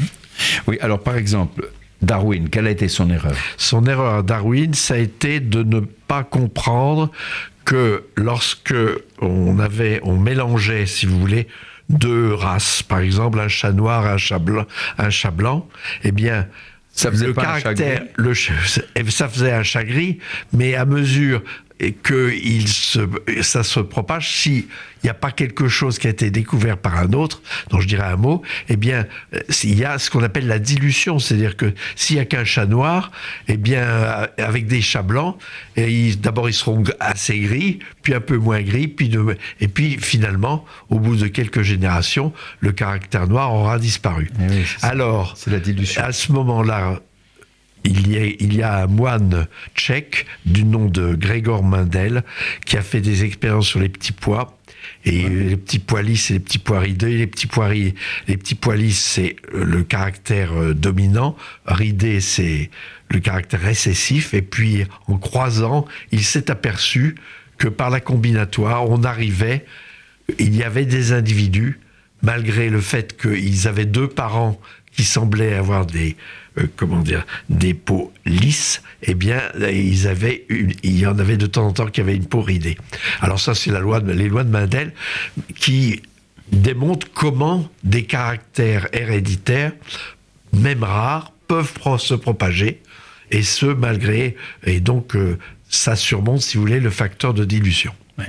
Oui, 0.67 0.79
alors 0.81 1.03
par 1.03 1.17
exemple, 1.17 1.69
Darwin, 2.03 2.49
quelle 2.49 2.67
a 2.67 2.71
été 2.71 2.89
son 2.89 3.11
erreur? 3.11 3.35
Son 3.57 3.85
erreur 3.87 4.15
à 4.15 4.23
Darwin, 4.23 4.75
ça 4.75 4.95
a 4.95 4.99
été 4.99 5.41
de 5.41 5.63
ne 5.63 5.81
pas 5.81 6.25
comprendre 6.25 7.11
que 7.65 8.05
lorsque 8.17 8.75
on 9.21 9.59
avait, 9.59 10.01
on 10.05 10.17
mélangeait, 10.17 10.87
si 10.87 11.07
vous 11.07 11.19
voulez, 11.19 11.49
deux 11.91 12.33
races, 12.33 12.83
par 12.83 13.01
exemple 13.01 13.41
un 13.41 13.49
chat 13.49 13.73
noir, 13.73 14.07
un 14.07 14.17
chat 14.19 14.39
blanc, 14.39 14.67
un 14.99 15.11
chat 15.11 15.31
blanc, 15.31 15.69
eh 16.05 16.13
bien, 16.13 16.47
Ça 16.93 17.11
faisait 17.11 17.27
le 17.27 17.35
pas 17.35 17.43
un 17.43 17.55
chat 17.57 17.75
caractère, 17.75 18.01
gris? 18.01 18.09
le 18.17 19.11
ça 19.11 19.29
faisait 19.29 19.53
un 19.53 19.63
chat 19.63 19.85
gris, 19.85 20.19
mais 20.53 20.75
à 20.75 20.85
mesure 20.85 21.43
que 22.03 22.33
il 22.43 22.67
se, 22.69 23.01
ça 23.43 23.63
se 23.63 23.81
propage, 23.81 24.31
s'il 24.31 24.65
n'y 25.05 25.11
a 25.11 25.15
pas 25.15 25.31
quelque 25.31 25.69
chose 25.69 25.99
qui 25.99 26.09
a 26.09 26.11
été 26.11 26.31
découvert 26.31 26.77
par 26.77 26.97
un 26.97 27.13
autre, 27.13 27.41
dont 27.71 27.81
je 27.81 27.87
dirais 27.87 28.07
un 28.09 28.17
mot, 28.17 28.43
eh 28.69 28.77
bien, 28.77 29.07
euh, 29.33 29.39
il 29.63 29.79
y 29.79 29.85
a 29.85 29.99
ce 29.99 30.11
qu'on 30.11 30.23
appelle 30.25 30.49
la 30.49 30.59
dilution, 30.59 31.19
c'est-à-dire 31.21 31.57
que 31.57 31.73
s'il 31.95 32.17
n'y 32.17 32.23
a 32.23 32.25
qu'un 32.25 32.45
chat 32.45 32.67
noir, 32.67 33.13
eh 33.47 33.57
bien, 33.57 33.83
euh, 33.83 34.27
avec 34.39 34.67
des 34.67 34.81
chats 34.83 35.03
blancs, 35.03 35.37
et 35.77 36.15
d'abord 36.17 36.49
ils 36.49 36.55
seront 36.55 36.83
assez 36.99 37.39
gris, 37.39 37.79
puis 38.03 38.13
un 38.15 38.21
peu 38.21 38.37
moins 38.39 38.61
gris, 38.63 38.89
puis 38.89 39.09
de- 39.09 39.37
et 39.61 39.69
puis 39.69 39.99
finalement, 40.01 40.65
au 40.91 40.99
bout 40.99 41.15
de 41.17 41.29
quelques 41.29 41.63
générations, 41.63 42.33
le 42.61 42.73
caractère 42.73 43.29
noir 43.29 43.55
aura 43.55 43.79
disparu. 43.79 44.31
Eh 44.41 44.51
oui. 44.53 44.65
Alors, 44.83 45.35
C'est 45.37 45.51
la 45.53 45.61
dilution. 45.61 46.03
à 46.03 46.11
ce 46.13 46.33
moment-là, 46.33 47.01
il 47.89 48.13
y, 48.13 48.19
a, 48.19 48.25
il 48.25 48.55
y 48.55 48.63
a 48.63 48.83
un 48.83 48.87
moine 48.87 49.47
tchèque 49.75 50.27
du 50.45 50.65
nom 50.65 50.87
de 50.87 51.15
Grégor 51.15 51.63
Mendel 51.63 52.23
qui 52.67 52.77
a 52.77 52.83
fait 52.83 53.01
des 53.01 53.25
expériences 53.25 53.67
sur 53.67 53.81
les 53.81 53.89
petits 53.89 54.13
pois. 54.13 54.55
Et 55.05 55.29
les 55.29 55.57
petits 55.57 55.79
pois 55.79 56.03
lisses 56.03 56.31
et 56.31 56.35
les 56.35 56.41
petits 56.41 56.59
pois 56.59 56.81
ridés. 56.81 57.19
Les 57.19 57.27
petits 57.27 57.47
pois, 57.47 57.69
ri- 57.69 57.95
les 58.27 58.37
petits 58.37 58.55
pois 58.55 58.77
lisses, 58.77 59.03
c'est 59.03 59.37
le 59.53 59.83
caractère 59.83 60.53
euh, 60.53 60.75
dominant. 60.75 61.37
Ridé, 61.67 62.21
c'est 62.21 62.71
le 63.11 63.21
caractère 63.21 63.61
récessif. 63.61 64.35
Et 64.35 64.43
puis, 64.43 64.85
en 65.07 65.17
croisant, 65.17 65.87
il 66.11 66.23
s'est 66.25 66.51
aperçu 66.51 67.15
que 67.59 67.69
par 67.69 67.91
la 67.91 68.01
combinatoire, 68.01 68.89
on 68.89 69.03
arrivait, 69.05 69.65
il 70.39 70.55
y 70.55 70.63
avait 70.63 70.87
des 70.87 71.13
individus, 71.13 71.81
malgré 72.23 72.69
le 72.69 72.81
fait 72.81 73.17
qu'ils 73.21 73.67
avaient 73.69 73.87
deux 73.87 74.09
parents 74.09 74.61
qui 74.93 75.05
semblaient 75.05 75.55
avoir 75.55 75.87
des, 75.87 76.17
euh, 76.59 76.67
comment 76.77 77.01
dire, 77.01 77.25
des 77.49 77.75
peaux 77.75 78.13
lisses, 78.27 78.83
eh 79.03 79.15
bien, 79.15 79.41
ils 79.71 80.07
avaient 80.07 80.45
une, 80.49 80.73
il 80.83 80.99
y 80.99 81.07
en 81.07 81.19
avait 81.19 81.37
de 81.37 81.47
temps 81.47 81.67
en 81.67 81.73
temps 81.73 81.87
qui 81.87 82.01
avaient 82.01 82.17
une 82.17 82.27
peau 82.27 82.43
ridée. 82.43 82.77
Alors 83.21 83.41
ça, 83.41 83.55
c'est 83.55 83.71
la 83.71 83.81
loi 83.81 84.01
de, 84.01 84.13
les 84.13 84.29
lois 84.29 84.45
de 84.45 84.51
Mendel 84.51 84.93
qui 85.57 86.03
démontrent 86.53 87.09
comment 87.13 87.69
des 87.85 88.05
caractères 88.05 88.89
héréditaires, 88.93 89.73
même 90.53 90.83
rares, 90.83 91.33
peuvent 91.47 91.73
se 91.99 92.15
propager, 92.15 92.83
et 93.31 93.43
ce, 93.43 93.67
malgré, 93.67 94.37
et 94.65 94.81
donc, 94.81 95.15
euh, 95.17 95.39
ça 95.69 95.97
surmonte, 95.97 96.41
si 96.41 96.57
vous 96.57 96.63
voulez, 96.63 96.81
le 96.81 96.91
facteur 96.91 97.35
de 97.35 97.45
dilution. 97.45 97.93
Ouais. 98.19 98.27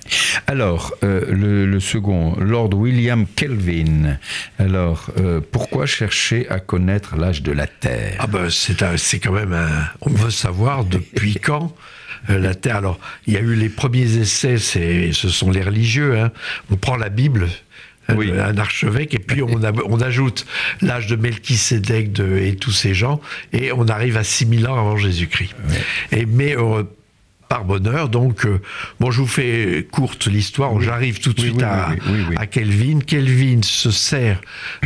Alors, 0.48 0.94
euh, 1.04 1.26
le, 1.30 1.66
le 1.66 1.80
second, 1.80 2.36
Lord 2.40 2.74
William 2.76 3.26
Kelvin. 3.36 4.18
Alors, 4.60 5.10
euh, 5.18 5.42
pourquoi 5.52 5.86
chercher 5.88 6.48
à 6.50 6.60
connaître 6.60 7.16
l'âge 7.18 7.42
de 7.42 7.52
la 7.52 7.66
Terre? 7.68 8.16
Ah 8.20 8.28
ben 8.28 8.50
c'est 8.50 9.20
quand 9.20 9.32
même 9.34 9.54
un. 9.54 9.86
On 10.02 10.10
veut 10.12 10.30
savoir 10.32 10.86
depuis 10.86 11.36
quand 11.44 11.76
euh, 12.30 12.38
la 12.38 12.54
Terre. 12.54 12.76
Alors 12.78 13.00
il 13.26 13.34
y 13.34 13.38
a 13.38 13.42
eu 13.42 13.56
les 13.56 13.70
premiers 13.70 14.18
essais, 14.18 14.58
ce 14.58 15.30
sont 15.30 15.50
les 15.50 15.62
religieux. 15.64 16.20
hein. 16.20 16.32
On 16.72 16.76
prend 16.76 16.96
la 16.96 17.10
Bible. 17.10 17.48
un- 18.08 18.16
Oui. 18.16 18.32
Un 18.32 18.58
archevêque, 18.58 19.14
et 19.16 19.20
puis 19.20 19.42
on, 19.44 19.64
a- 19.64 19.72
on 19.86 20.02
ajoute 20.02 20.46
l'âge 20.82 21.08
de 21.08 21.16
Melchisédek 21.16 22.12
de, 22.12 22.38
et 22.38 22.56
tous 22.56 22.72
ces 22.72 22.94
gens, 22.94 23.22
et 23.54 23.72
on 23.72 23.88
arrive 23.88 24.18
à 24.18 24.24
6000 24.24 24.68
ans 24.68 24.78
avant 24.80 24.98
Jésus-Christ. 24.98 25.56
Et 26.12 26.26
mais 26.26 26.56
euh, 26.58 26.84
par 27.50 27.66
bonheur, 27.66 28.10
donc, 28.10 28.46
euh, 28.46 28.62
bon, 29.00 29.10
je 29.12 29.20
vous 29.22 29.28
fais 29.28 29.88
courte 29.92 30.28
l'histoire, 30.28 30.80
j'arrive 30.80 31.20
tout 31.20 31.34
de 31.34 31.42
Oui, 31.42 31.48
suite 31.48 31.58
oui, 31.58 32.36
à, 32.38 32.42
à 32.42 32.46
Kelvin. 32.46 33.00
Kelvin 33.00 33.62
se 33.64 33.90
sert 33.92 34.40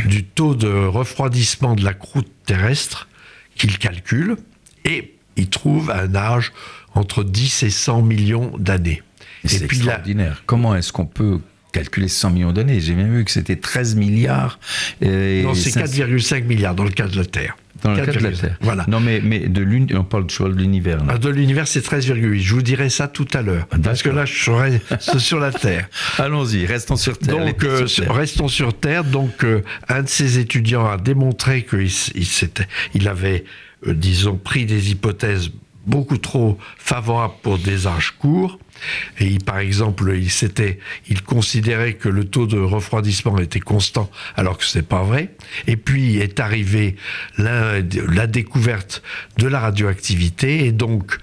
du 0.06 0.24
taux 0.24 0.54
de 0.54 0.68
refroidissement 0.68 1.74
de 1.74 1.84
la 1.84 1.92
croûte 1.92 2.30
terrestre 2.46 3.06
qu'il 3.54 3.78
calcule 3.78 4.36
et 4.84 5.14
il 5.36 5.48
trouve 5.48 5.90
un 5.90 6.14
âge 6.14 6.52
entre 6.94 7.22
10 7.22 7.64
et 7.64 7.70
100 7.70 8.02
millions 8.02 8.52
d'années. 8.58 9.02
C'est 9.44 9.66
puis 9.66 9.78
là, 9.78 9.84
extraordinaire. 9.84 10.42
Comment 10.46 10.74
est-ce 10.74 10.90
qu'on 10.92 11.06
peut 11.06 11.40
calculer 11.72 12.08
100 12.08 12.30
millions 12.30 12.52
d'années? 12.52 12.80
J'ai 12.80 12.94
bien 12.94 13.08
vu 13.08 13.24
que 13.24 13.30
c'était 13.30 13.56
13 13.56 13.94
milliards. 13.96 14.58
et 15.02 15.42
non, 15.42 15.54
c'est 15.54 15.70
500 15.70 16.04
4,5 16.04 16.44
milliards 16.44 16.74
dans 16.74 16.84
le 16.84 16.90
cas 16.90 17.08
de 17.08 17.16
la 17.16 17.26
Terre. 17.26 17.56
Dans 17.84 17.92
le 17.92 18.04
cas 18.04 18.12
de 18.12 18.18
la 18.18 18.30
4,5. 18.30 18.40
Terre. 18.40 18.56
Voilà. 18.62 18.84
Non, 18.88 18.98
mais, 19.00 19.20
mais 19.22 19.40
de 19.40 19.60
l'uni- 19.62 19.94
on 19.94 20.04
parle 20.04 20.26
toujours 20.26 20.48
de 20.48 20.54
l'univers. 20.54 20.98
Ah, 21.08 21.18
De 21.18 21.28
l'univers, 21.28 21.68
c'est 21.68 21.80
13,8. 21.82 22.40
Je 22.40 22.54
vous 22.54 22.62
dirai 22.62 22.88
ça 22.88 23.06
tout 23.08 23.28
à 23.34 23.42
l'heure. 23.42 23.66
Parce 23.82 24.02
que 24.02 24.08
là, 24.10 24.24
je 24.24 24.34
serai 24.44 24.80
sur 25.18 25.38
la 25.38 25.52
Terre. 25.52 25.88
Allons-y, 26.18 26.66
restons 26.66 26.96
sur 26.96 27.18
Terre. 27.18 27.36
Donc, 27.38 27.62
euh, 27.62 27.86
sur 27.86 28.04
Terre. 28.04 28.14
restons 28.14 28.48
sur 28.48 28.74
Terre. 28.74 29.04
Donc, 29.04 29.44
euh, 29.44 29.62
un 29.88 30.02
de 30.02 30.08
ses 30.08 30.38
étudiants 30.38 30.86
a 30.86 30.96
démontré 30.96 31.64
qu'il 31.64 31.88
il, 32.14 32.26
il 32.94 33.08
avait, 33.08 33.44
euh, 33.86 33.94
disons, 33.94 34.36
pris 34.36 34.64
des 34.66 34.90
hypothèses 34.90 35.50
beaucoup 35.86 36.16
trop 36.16 36.58
favorables 36.78 37.34
pour 37.42 37.58
des 37.58 37.86
âges 37.86 38.14
courts. 38.18 38.58
Et 39.18 39.26
il, 39.26 39.44
par 39.44 39.58
exemple, 39.58 40.12
il, 40.16 40.30
s'était, 40.30 40.78
il 41.08 41.22
considérait 41.22 41.94
que 41.94 42.08
le 42.08 42.24
taux 42.24 42.46
de 42.46 42.58
refroidissement 42.58 43.38
était 43.38 43.60
constant, 43.60 44.10
alors 44.36 44.58
que 44.58 44.64
c'est 44.64 44.86
pas 44.86 45.02
vrai. 45.02 45.30
Et 45.66 45.76
puis 45.76 46.18
est 46.18 46.40
arrivé 46.40 46.96
la, 47.38 47.80
la 48.08 48.26
découverte 48.26 49.02
de 49.38 49.46
la 49.46 49.60
radioactivité 49.60 50.66
et 50.66 50.72
donc 50.72 51.18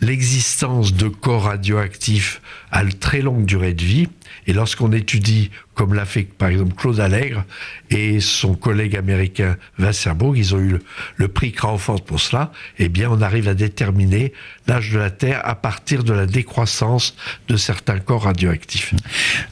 l'existence 0.00 0.92
de 0.94 1.08
corps 1.08 1.44
radioactifs 1.44 2.40
à 2.70 2.82
une 2.82 2.92
très 2.92 3.20
longue 3.22 3.44
durée 3.44 3.74
de 3.74 3.84
vie. 3.84 4.08
Et 4.48 4.52
lorsqu'on 4.52 4.92
étudie, 4.92 5.50
comme 5.74 5.94
l'a 5.94 6.04
fait 6.04 6.22
par 6.22 6.48
exemple 6.48 6.74
Claude 6.74 7.00
Allègre 7.00 7.44
et 7.90 8.20
son 8.20 8.54
collègue 8.54 8.96
américain 8.96 9.56
Wasserburg, 9.78 10.36
ils 10.36 10.54
ont 10.54 10.58
eu 10.60 10.68
le, 10.68 10.82
le 11.16 11.28
prix 11.28 11.52
Crawford 11.52 12.04
pour 12.04 12.20
cela, 12.20 12.52
eh 12.78 12.88
bien 12.88 13.08
on 13.10 13.20
arrive 13.22 13.48
à 13.48 13.54
déterminer 13.54 14.32
l'âge 14.66 14.90
de 14.92 14.98
la 14.98 15.10
Terre 15.10 15.40
à 15.44 15.54
partir 15.54 16.02
de 16.04 16.12
la 16.12 16.26
décroissance 16.26 17.16
de 17.48 17.56
certains 17.56 17.98
corps 17.98 18.24
radioactifs. 18.24 18.94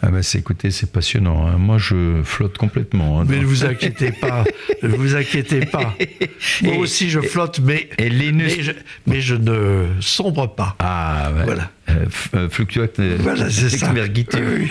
Ah 0.03 0.09
bah 0.11 0.23
c'est, 0.23 0.39
écoutez, 0.39 0.71
c'est 0.71 0.91
passionnant. 0.91 1.47
hein. 1.47 1.57
Moi, 1.57 1.79
je 1.79 2.23
flotte 2.25 2.59
complètement. 2.59 3.21
hein, 3.21 3.27
Mais 3.29 3.39
ne 3.39 3.45
vous 3.45 3.65
inquiétez 3.65 4.11
pas, 4.13 4.45
ne 4.83 4.89
vous 4.89 5.15
inquiétez 5.17 5.67
pas. 5.67 5.95
Moi 6.63 6.77
aussi 6.77 7.11
je 7.11 7.21
flotte, 7.21 7.61
mais, 7.61 7.91
et 7.99 8.09
Linus- 8.09 8.57
mais, 8.57 8.63
je, 8.63 8.73
mais 9.07 9.21
je 9.21 9.35
ne 9.37 9.87
sombre 10.01 10.34
pas. 10.35 10.77
Ah, 10.81 11.31
ouais. 11.37 11.45
Voilà. 11.45 11.71
Euh, 11.91 12.07
euh, 12.35 12.49
fluctuate. 12.51 12.99
euh, 13.01 13.17
Voilà. 13.21 13.47
Exmergité. 13.47 14.39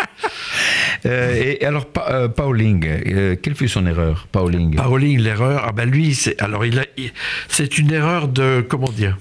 Euh, 1.05 1.33
et 1.59 1.65
alors, 1.65 1.85
Pa- 1.85 2.07
euh, 2.11 2.27
Pauling, 2.29 3.35
quelle 3.41 3.55
fut 3.55 3.67
son 3.67 3.85
erreur, 3.85 4.25
Pauling? 4.31 4.75
Pauling, 4.75 5.19
l'erreur, 5.19 5.65
ah 5.67 5.73
ben 5.73 5.89
lui, 5.89 6.15
c'est 6.15 6.41
alors 6.41 6.63
il 6.65 6.81
c'est 7.49 7.77
une 7.77 7.91
erreur 7.91 8.29
de 8.29 8.65
comment 8.65 8.87
dire, 8.89 9.17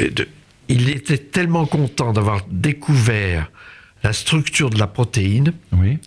de- 0.00 0.26
il 0.68 0.88
était 0.90 1.18
tellement 1.18 1.66
content 1.66 2.12
d'avoir 2.12 2.40
découvert 2.50 3.48
la 4.02 4.12
structure 4.12 4.70
de 4.70 4.78
la 4.80 4.88
protéine 4.88 5.52
Oui. 5.72 5.98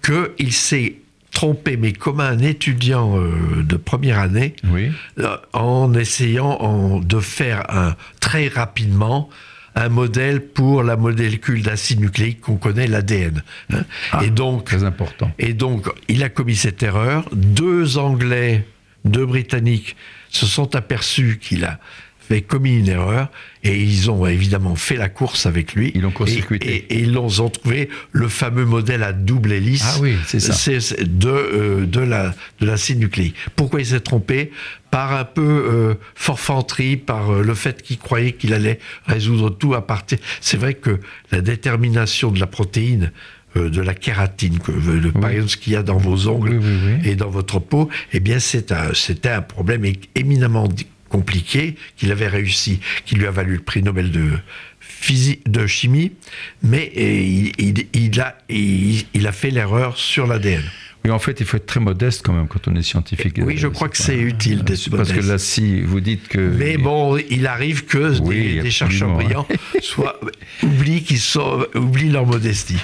que 0.00 0.32
il 0.38 0.52
s'est 0.52 0.96
trompé, 1.32 1.76
mais 1.76 1.92
comme 1.92 2.20
un 2.20 2.38
étudiant 2.38 3.18
euh, 3.18 3.62
de 3.62 3.76
première 3.76 4.18
année, 4.18 4.54
Oui. 4.70 4.90
euh, 5.18 5.36
en 5.52 5.92
essayant 5.94 6.58
en- 6.60 6.98
de 7.00 7.20
faire 7.20 7.64
un, 7.74 7.96
très 8.20 8.48
rapidement 8.48 9.28
un 9.74 9.88
modèle 9.88 10.42
pour 10.44 10.82
la 10.82 10.96
molécule 10.96 11.62
d'acide 11.62 12.00
nucléique 12.00 12.42
qu'on 12.42 12.56
connaît, 12.56 12.86
l'ADN. 12.86 13.42
hein. 13.72 13.84
Ah. 14.12 14.22
Et 14.22 14.28
donc, 14.28 14.64
Très 14.66 14.84
important. 14.84 15.32
et 15.38 15.54
donc, 15.54 15.88
il 16.08 16.22
a 16.22 16.28
commis 16.28 16.56
cette 16.56 16.82
erreur. 16.82 17.24
Deux 17.32 17.96
Anglais 17.98 18.66
deux 19.04 19.26
Britanniques 19.26 19.96
se 20.28 20.46
sont 20.46 20.76
aperçus 20.76 21.38
qu'il 21.42 21.64
a 21.64 21.80
fait 22.28 22.40
commis 22.42 22.78
une 22.78 22.88
erreur 22.88 23.30
et 23.64 23.80
ils 23.82 24.10
ont 24.10 24.26
évidemment 24.26 24.74
fait 24.76 24.96
la 24.96 25.08
course 25.08 25.46
avec 25.46 25.74
lui. 25.74 25.92
Ils 25.94 26.00
l'ont 26.02 26.10
court-circuité. 26.10 26.68
et- 26.90 26.94
et 26.94 26.98
ils 27.00 27.12
l'ont 27.12 27.28
ont 27.40 27.48
trouvé 27.50 27.88
le 28.12 28.28
fameux 28.28 28.64
modèle 28.64 29.02
à 29.02 29.12
double 29.12 29.52
hélice 29.52 29.84
Ah 29.86 29.98
oui, 30.00 30.14
c'est 30.26 30.40
ça. 30.40 30.52
c'est 30.52 31.18
de, 31.18 31.28
euh, 31.28 31.86
de 31.86 32.00
la 32.00 32.34
de 32.60 32.66
l'acide 32.66 32.98
nucléique. 32.98 33.34
Pourquoi 33.56 33.80
il 33.80 33.86
s'est 33.86 34.00
trompé? 34.00 34.50
Par 34.90 35.14
un 35.14 35.24
peu 35.24 35.42
euh, 35.42 35.94
forfanterie, 36.14 36.96
par 36.96 37.30
euh, 37.32 37.42
le 37.42 37.54
fait 37.54 37.82
qu'il 37.82 37.98
croyait 37.98 38.32
qu'il 38.32 38.52
allait 38.54 38.78
résoudre 39.06 39.50
tout 39.50 39.74
à 39.74 39.86
partir. 39.86 40.18
C'est 40.40 40.56
vrai 40.58 40.74
que 40.74 41.00
la 41.30 41.40
détermination 41.40 42.30
de 42.30 42.38
la 42.38 42.46
protéine, 42.46 43.10
euh, 43.56 43.68
de 43.70 43.80
la 43.80 43.94
kératine, 43.94 44.58
que, 44.58 44.70
le- 44.72 45.12
par 45.12 45.30
exemple 45.30 45.48
ce 45.50 45.56
qu'il 45.56 45.72
y 45.72 45.76
a 45.76 45.82
dans 45.82 45.96
vos 45.98 46.28
ongles 46.28 46.58
Oui, 46.58 46.58
oui, 46.62 46.98
oui. 47.02 47.10
et 47.10 47.14
dans 47.16 47.30
votre 47.30 47.58
peau, 47.58 47.88
eh 48.12 48.20
bien 48.20 48.38
c'est 48.38 48.70
un- 48.72 48.92
c'était 48.94 49.30
un 49.30 49.42
problème 49.42 49.84
éminemment 50.14 50.68
compliqué 51.12 51.76
qu'il 51.96 52.10
avait 52.10 52.26
réussi, 52.28 52.80
qui 53.04 53.14
lui 53.14 53.26
a 53.26 53.30
valu 53.30 53.54
le 53.56 53.60
prix 53.62 53.82
Nobel 53.82 54.10
de 54.10 54.30
physique, 54.80 55.48
de 55.50 55.66
chimie, 55.66 56.12
mais 56.62 56.90
eh, 56.94 57.22
il, 57.24 57.52
il- 57.58 57.86
il 57.92 58.20
a, 58.20 58.38
il, 58.48 59.04
il 59.14 59.26
a 59.26 59.32
fait 59.32 59.50
l'erreur 59.50 59.96
sur 59.98 60.26
l'ADN. 60.26 60.62
Oui, 61.04 61.10
en 61.10 61.18
fait, 61.18 61.40
il 61.40 61.46
faut 61.46 61.56
être 61.56 61.66
très 61.66 61.80
modeste 61.80 62.22
quand 62.24 62.32
même 62.32 62.46
quand 62.46 62.68
on 62.68 62.76
est 62.76 62.82
scientifique. 62.82 63.34
Oui, 63.42 63.56
je 63.56 63.66
crois 63.66 63.88
que 63.88 63.96
c'est 63.96 64.16
utile 64.20 64.62
d'être 64.62 64.88
Parce 64.90 65.10
que 65.12 65.18
là, 65.18 65.36
si 65.36 65.80
vous 65.80 65.98
dites 66.00 66.28
que. 66.28 66.38
Mais 66.38 66.76
bon, 66.76 67.16
il 67.28 67.48
arrive 67.48 67.86
que 67.86 68.16
Oui, 68.20 68.54
des, 68.54 68.62
des 68.62 68.70
chercheurs 68.70 69.12
brillants 69.14 69.48
soient, 69.80 70.20
oublient, 70.62 71.02
qu'ils 71.02 71.18
sont, 71.18 71.66
oublient 71.74 72.10
leur 72.12 72.24
modestie. 72.24 72.78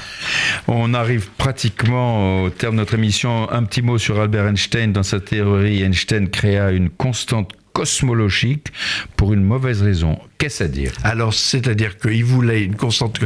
On 0.66 0.94
arrive 0.94 1.28
pratiquement 1.38 2.42
au 2.42 2.50
terme 2.50 2.74
de 2.74 2.80
notre 2.80 2.94
émission. 2.94 3.48
Un 3.52 3.62
petit 3.62 3.82
mot 3.82 3.98
sur 3.98 4.18
Albert 4.20 4.48
Einstein. 4.48 4.92
Dans 4.92 5.04
sa 5.04 5.20
théorie, 5.20 5.82
Einstein 5.84 6.28
créa 6.28 6.72
une 6.72 6.90
constante 6.90 7.52
cosmologique 7.72 8.68
pour 9.16 9.33
une 9.33 9.44
mauvaise 9.44 9.83
raison. 9.83 10.18
Qu'est-ce 10.38 10.64
à 10.64 10.68
dire? 10.68 10.92
Alors, 11.04 11.35
c'est-à-dire 11.35 11.98
qu'il 11.98 12.24
voulait 12.24 12.62
une 12.62 12.76
constante. 12.76 13.20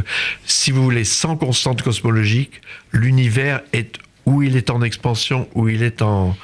Si 0.45 0.71
vous 0.71 0.83
voulez, 0.83 1.03
sans 1.03 1.35
constante 1.37 1.81
cosmologique, 1.81 2.61
l'univers 2.91 3.61
est 3.73 3.97
où 4.25 4.41
il 4.41 4.55
est 4.55 4.69
en 4.69 4.81
expansion, 4.81 5.49
où 5.53 5.69
il 5.69 5.83
est 5.83 6.01
en, 6.01 6.35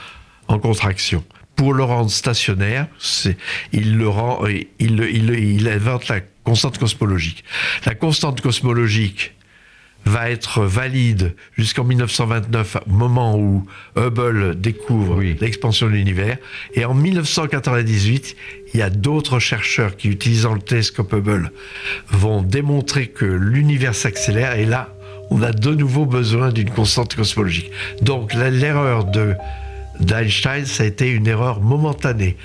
en 0.48 0.60
contraction. 0.60 1.24
Pour 1.56 1.74
le 1.74 1.84
rendre 1.84 2.10
stationnaire, 2.10 2.88
il 3.74 3.98
le 3.98 4.08
rend, 4.08 4.46
il, 4.48 4.70
il 4.80 5.68
invente 5.68 6.08
la 6.08 6.22
constante 6.44 6.78
cosmologique. 6.78 7.44
La 7.86 7.96
constante 7.96 8.42
cosmologique 8.42 9.34
va 10.06 10.30
être 10.30 10.64
valide 10.64 11.36
jusqu'en 11.58 11.84
1929, 11.84 12.78
au 12.88 12.92
moment 12.92 13.38
où 13.38 13.66
Hubble 13.96 14.60
découvre 14.60 15.18
Oui. 15.18 15.36
l'expansion 15.40 15.88
de 15.88 15.92
l'univers. 15.92 16.38
Et 16.74 16.86
en 16.86 16.94
1998, 16.94 18.36
il 18.74 18.80
y 18.80 18.84
a 18.84 18.90
d'autres 18.90 19.40
chercheurs 19.40 19.96
qui, 19.98 20.08
utilisant 20.10 20.54
le 20.54 20.62
télescope 20.62 21.14
Hubble, 21.14 21.52
vont 22.10 22.42
démontrer 22.42 23.08
que 23.08 23.26
l'univers 23.26 23.94
s'accélère. 23.96 24.54
Et 24.58 24.66
là, 24.66 24.94
on 25.30 25.42
a 25.44 25.52
de 25.52 25.76
nouveau 25.76 26.06
besoin 26.06 26.52
d'une 26.52 26.70
constante 26.72 27.16
cosmologique. 27.16 27.72
Donc 28.02 28.34
l'erreur 28.34 29.06
de 29.06 29.36
d'Einstein, 30.00 30.66
ça 30.66 30.84
a 30.84 30.86
été 30.86 31.10
une 31.10 31.28
erreur 31.28 31.60
momentanée 31.60 32.38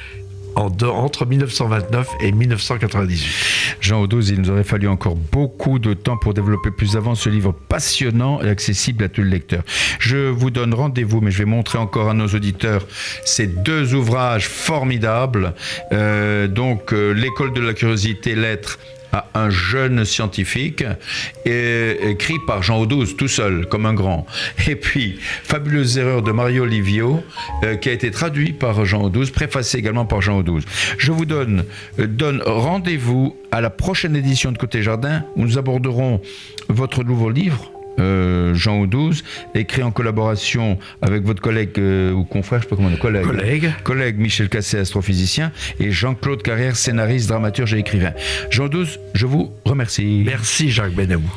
entre 0.57 1.27
1929 1.27 2.09
et 2.21 2.33
1998. 2.33 3.77
Jean 3.81 4.01
Audouze, 4.01 4.31
il 4.31 4.41
nous 4.41 4.51
aurait 4.51 4.65
fallu 4.65 4.89
encore 4.89 5.17
beaucoup 5.17 5.79
de 5.79 5.95
temps 5.95 6.17
pour 6.17 6.35
développer 6.35 6.71
plus 6.71 6.97
avant 6.97 7.15
ce 7.15 7.29
livre 7.29 7.53
passionnant 7.53 8.41
et 8.43 8.49
accessible 8.49 9.05
à 9.05 9.09
tous 9.09 9.23
les 9.23 9.31
lecteurs. 9.31 9.63
Je 9.99 10.29
vous 10.29 10.51
donne 10.51 10.75
rendez-vous, 10.75 11.21
mais 11.21 11.31
je 11.31 11.39
vais 11.39 11.45
montrer 11.45 11.79
encore 11.79 12.09
à 12.09 12.15
nos 12.15 12.29
auditeurs 12.29 12.87
ces 13.25 13.47
deux 13.47 13.95
ouvrages 13.95 14.49
formidables. 14.49 15.55
Euh, 15.93 16.47
donc, 16.47 16.93
euh, 16.93 17.13
L'école 17.13 17.53
de 17.53 17.61
la 17.61 17.75
curiosité, 17.75 18.35
lettres 18.35 18.79
à 19.15 19.29
un 19.35 19.49
jeune 19.49 20.05
scientifique, 20.05 20.85
écrit 21.45 22.39
par 22.49 22.65
Jean 22.65 22.81
Audouze, 22.81 23.17
tout 23.17 23.29
seul, 23.29 23.67
comme 23.67 23.87
un 23.87 23.95
grand. 23.95 24.27
Et 24.67 24.75
puis, 24.75 25.19
Fabuleuse 25.21 25.99
erreur 25.99 26.23
de 26.23 26.33
Mario 26.33 26.65
Livio, 26.65 27.23
euh, 27.63 27.77
qui 27.77 27.91
a 27.91 27.93
été 27.93 28.11
traduit 28.11 28.53
par 28.53 28.85
Jean 28.85 29.03
Audouze, 29.03 29.31
préfacé 29.31 29.79
également 29.79 30.05
par 30.05 30.21
Jean 30.21 30.39
Audouze. 30.39 30.65
Je 30.99 31.13
vous 31.13 31.25
euh, 31.31 31.63
donne 31.99 32.43
rendez-vous 32.45 33.37
à 33.53 33.61
la 33.61 33.71
prochaine 33.71 34.17
édition 34.17 34.51
de 34.51 34.59
Côté 34.59 34.83
Jardin, 34.83 35.25
où 35.37 35.43
nous 35.43 35.59
aborderons 35.59 36.21
votre 36.69 37.05
nouveau 37.05 37.31
livre. 37.31 37.71
Euh, 37.99 38.55
Jean 38.55 38.81
Audouze, 38.81 39.25
écrit 39.55 39.83
en 39.83 39.91
collaboration 39.91 40.79
avec 41.03 41.25
votre 41.25 41.43
collègue 41.43 41.71
euh, 41.79 42.13
ou 42.13 42.25
confrère, 42.25 42.61
je 42.61 42.65
sais 42.65 42.71
pas 42.71 42.77
comment 42.77 42.89
on 42.89 42.93
dit, 42.93 42.99
collègue, 42.99 43.25
Collègue. 43.27 43.73
collègue 43.83 44.19
Michel 44.19 44.49
Cassé, 44.49 44.79
astrophysicien, 44.79 45.53
et 45.81 45.91
Jean-Claude 45.91 46.43
Carrière, 46.43 46.77
scénariste, 46.77 47.29
dramaturge 47.29 47.75
et 47.75 47.79
écrivain. 47.79 48.13
Jean 48.51 48.65
Audouze, 48.65 48.99
je 49.15 49.27
vous 49.27 49.53
remercie. 49.65 50.23
Merci 50.25 50.71
Jacques 50.71 50.95
Benamou. 50.95 51.31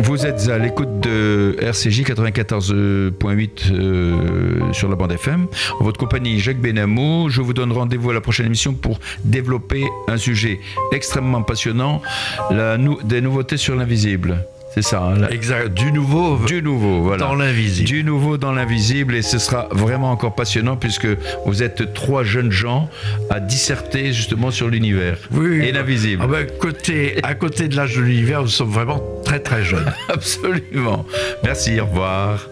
Vous 0.00 0.26
êtes 0.26 0.48
à 0.48 0.58
l'écoute 0.58 1.00
de 1.00 1.56
RCJ 1.60 2.02
94.8 2.02 3.72
euh, 3.72 4.72
sur 4.72 4.88
la 4.88 4.96
bande 4.96 5.12
FM. 5.12 5.46
En 5.78 5.84
votre 5.84 5.98
compagnie, 5.98 6.40
Jacques 6.40 6.60
Benamou. 6.60 7.28
Je 7.30 7.40
vous 7.40 7.54
donne 7.54 7.72
rendez-vous 7.72 8.10
à 8.10 8.14
la 8.14 8.20
prochaine 8.20 8.46
émission 8.46 8.74
pour 8.74 8.98
développer 9.24 9.84
un 10.08 10.16
sujet 10.16 10.58
extrêmement 10.90 11.42
passionnant, 11.42 12.02
la 12.50 12.78
des 13.04 13.20
nouveautés 13.20 13.56
sur 13.56 13.76
l'invisible. 13.76 14.44
C'est 14.74 14.82
ça, 14.82 15.02
hein, 15.02 15.18
la- 15.18 15.30
Exact. 15.32 15.68
Du 15.74 15.92
nouveau 15.92 16.38
du 16.46 16.62
nouveau, 16.62 17.02
voilà. 17.02 17.18
dans 17.18 17.34
l'invisible. 17.34 17.86
Du 17.86 18.04
nouveau 18.04 18.38
dans 18.38 18.52
l'invisible 18.52 19.14
et 19.14 19.22
ce 19.22 19.38
sera 19.38 19.68
vraiment 19.70 20.10
encore 20.10 20.34
passionnant 20.34 20.76
puisque 20.76 21.06
vous 21.44 21.62
êtes 21.62 21.92
trois 21.92 22.22
jeunes 22.24 22.50
gens 22.52 22.88
à 23.28 23.38
disserter 23.40 24.12
justement 24.14 24.50
sur 24.50 24.68
l'univers 24.68 25.18
Oui, 25.30 25.60
et 25.62 25.72
l'invisible. 25.72 26.22
Ah 26.24 26.26
ben, 26.26 26.46
côté, 26.58 27.16
à 27.22 27.34
côté 27.34 27.68
de 27.68 27.76
l'âge 27.76 27.96
de 27.96 28.00
l'univers, 28.02 28.42
nous 28.42 28.48
sommes 28.48 28.70
vraiment 28.70 29.02
très 29.24 29.40
très 29.40 29.62
jeunes. 29.62 29.92
Absolument. 30.08 31.04
Merci, 31.44 31.78
au 31.80 31.84
revoir. 31.86 32.48